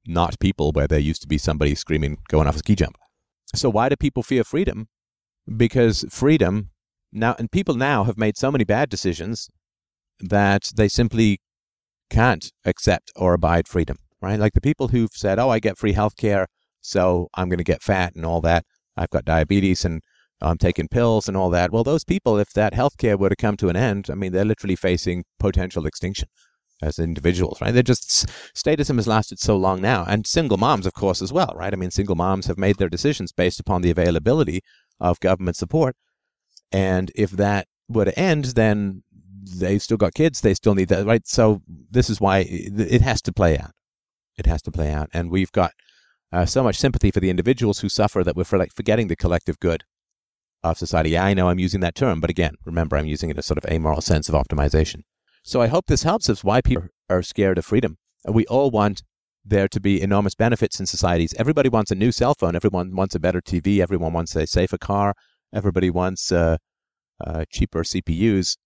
not 0.08 0.40
people 0.40 0.72
where 0.72 0.88
there 0.88 1.00
used 1.00 1.22
to 1.22 1.28
be 1.28 1.38
somebody 1.38 1.76
screaming 1.76 2.18
going 2.28 2.48
off 2.48 2.56
a 2.56 2.60
ski 2.60 2.76
jump. 2.76 2.98
So 3.54 3.70
why 3.70 3.90
do 3.90 3.96
people 3.96 4.24
fear 4.24 4.44
freedom? 4.44 4.88
Because 5.56 6.06
freedom 6.10 6.72
now 7.12 7.36
and 7.40 7.52
people 7.52 7.76
now 7.76 8.04
have 8.04 8.18
made 8.18 8.38
so 8.38 8.52
many 8.52 8.64
bad 8.64 8.90
decisions 8.90 9.50
that 10.20 10.72
they 10.76 10.88
simply 10.88 11.40
can't 12.10 12.52
accept 12.66 13.12
or 13.16 13.34
abide 13.34 13.68
freedom, 13.68 13.98
right? 14.22 14.40
Like 14.40 14.54
the 14.54 14.62
people 14.62 14.90
who've 14.90 15.12
said, 15.14 15.40
"Oh, 15.40 15.50
I 15.50 15.60
get 15.60 15.78
free 15.78 15.94
health 15.94 16.16
care, 16.18 16.48
so 16.82 17.28
I'm 17.36 17.50
going 17.50 17.58
to 17.58 17.64
get 17.64 17.84
fat 17.84 18.16
and 18.16 18.26
all 18.26 18.42
that. 18.42 18.66
I've 18.96 19.10
got 19.10 19.26
diabetes 19.26 19.86
and 19.86 20.02
I'm 20.42 20.58
taking 20.58 20.88
pills 20.88 21.28
and 21.28 21.38
all 21.38 21.50
that." 21.52 21.72
Well, 21.72 21.84
those 21.84 22.04
people 22.04 22.38
if 22.38 22.52
that 22.54 22.74
health 22.74 22.98
care 22.98 23.18
were 23.18 23.30
to 23.30 23.36
come 23.36 23.58
to 23.58 23.70
an 23.70 23.76
end, 23.76 24.10
I 24.10 24.16
mean, 24.16 24.32
they're 24.32 24.46
literally 24.46 24.76
facing 24.76 25.24
potential 25.40 25.86
extinction 25.86 26.30
as 26.82 27.00
individuals, 27.00 27.60
right? 27.62 27.74
They're 27.74 27.84
just 27.84 28.28
statism 28.56 28.96
has 28.98 29.08
lasted 29.08 29.40
so 29.40 29.58
long 29.58 29.82
now, 29.82 30.06
and 30.08 30.28
single 30.28 30.58
moms, 30.58 30.86
of 30.86 30.94
course, 30.94 31.22
as 31.22 31.34
well, 31.34 31.54
right? 31.56 31.74
I 31.74 31.76
mean, 31.76 31.92
single 31.92 32.16
moms 32.16 32.48
have 32.48 32.58
made 32.58 32.78
their 32.78 32.90
decisions 32.90 33.32
based 33.32 33.60
upon 33.60 33.82
the 33.82 33.90
availability 33.90 34.62
of 35.00 35.20
government 35.20 35.58
support, 35.58 35.96
and 36.72 37.12
if 37.16 37.32
that 37.32 37.68
were 37.88 38.06
to 38.06 38.20
end, 38.20 38.46
then 38.46 39.04
they've 39.56 39.82
still 39.82 39.98
got 39.98 40.14
kids, 40.14 40.42
they 40.42 40.54
still 40.54 40.76
need 40.76 40.90
that, 40.90 41.06
right? 41.06 41.26
So 41.28 41.62
this 41.68 42.10
is 42.10 42.20
why 42.20 42.40
it 42.50 43.02
has 43.02 43.22
to 43.24 43.34
play 43.34 43.58
out. 43.58 43.72
It 44.38 44.46
has 44.46 44.62
to 44.64 44.72
play 44.72 44.92
out, 44.92 45.10
and 45.14 45.32
we've 45.32 45.52
got 45.52 45.72
uh, 46.32 46.46
so 46.46 46.64
much 46.64 46.78
sympathy 46.78 47.12
for 47.12 47.20
the 47.20 47.30
individuals 47.30 47.80
who 47.80 47.90
suffer 47.90 48.24
that 48.24 48.36
we're 48.36 48.44
for 48.44 48.60
like 48.60 48.74
forgetting 48.76 49.08
the 49.08 49.16
collective 49.16 49.60
good 49.60 49.84
of 50.64 50.78
society. 50.78 51.12
Yeah, 51.12 51.26
I 51.26 51.34
know 51.34 51.50
I'm 51.50 51.60
using 51.60 51.80
that 51.82 51.96
term, 51.96 52.20
but 52.20 52.30
again, 52.30 52.56
remember 52.66 52.98
I'm 52.98 53.06
using 53.06 53.30
it 53.30 53.34
in 53.34 53.40
a 53.40 53.44
sort 53.44 53.58
of 53.58 53.66
amoral 53.72 54.02
sense 54.02 54.30
of 54.30 54.36
optimization. 54.36 55.04
So 55.44 55.62
I 55.62 55.68
hope 55.68 55.86
this 55.88 56.04
helps 56.04 56.30
us 56.30 56.44
why 56.44 56.62
people 56.62 56.88
are 57.10 57.24
scared 57.24 57.58
of 57.58 57.66
freedom. 57.66 57.98
We 58.28 58.46
all 58.48 58.70
want 58.70 59.02
there 59.46 59.68
to 59.70 59.80
be 59.80 60.02
enormous 60.02 60.36
benefits 60.36 60.80
in 60.80 60.86
societies. 60.86 61.34
Everybody 61.38 61.70
wants 61.70 61.90
a 61.90 61.96
new 61.96 62.12
cell 62.12 62.36
phone. 62.36 62.56
Everyone 62.56 62.94
wants 62.96 63.16
a 63.16 63.20
better 63.20 63.42
TV. 63.42 63.80
Everyone 63.80 64.12
wants 64.12 64.36
a 64.36 64.46
safer 64.46 64.78
car. 64.78 65.14
Everybody 65.54 65.90
wants 65.90 66.32
uh, 66.32 66.58
uh, 67.26 67.46
cheaper 67.50 67.84
CPUs. 67.84 68.58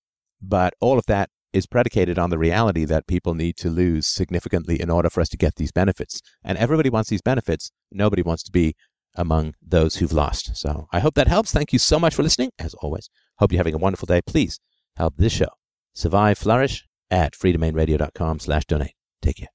But 0.42 0.74
all 0.80 0.98
of 0.98 1.06
that 1.08 1.30
is 1.54 1.68
predicated 1.68 2.18
on 2.18 2.30
the 2.30 2.38
reality 2.38 2.86
that 2.86 3.08
people 3.08 3.34
need 3.34 3.58
to 3.58 3.70
lose 3.70 4.08
significantly 4.08 4.82
in 4.82 4.90
order 4.90 5.10
for 5.10 5.22
us 5.22 5.30
to 5.30 5.38
get 5.38 5.56
these 5.56 5.72
benefits. 5.72 6.22
And 6.44 6.58
everybody 6.58 6.90
wants 6.90 7.10
these 7.10 7.22
benefits. 7.22 7.72
Nobody 7.92 8.22
wants 8.22 8.44
to 8.44 8.52
be 8.52 8.76
among 9.16 9.54
those 9.62 9.98
who've 9.98 10.14
lost. 10.14 10.56
So 10.56 10.88
I 10.92 11.00
hope 11.00 11.16
that 11.16 11.28
helps. 11.28 11.52
Thank 11.52 11.74
you 11.74 11.80
so 11.80 12.00
much 12.00 12.16
for 12.16 12.24
listening. 12.24 12.52
As 12.58 12.74
always, 12.76 13.10
hope 13.40 13.52
you're 13.52 13.60
having 13.60 13.76
a 13.76 13.80
wonderful 13.80 14.06
day. 14.06 14.22
Please 14.26 14.60
help 14.96 15.16
this 15.18 15.34
show 15.34 15.50
survive, 15.94 16.38
flourish 16.38 16.88
at 17.10 17.34
freedomainradio.com 17.34 18.40
slash 18.40 18.66
donate. 18.66 18.96
Take 19.22 19.38
care. 19.38 19.52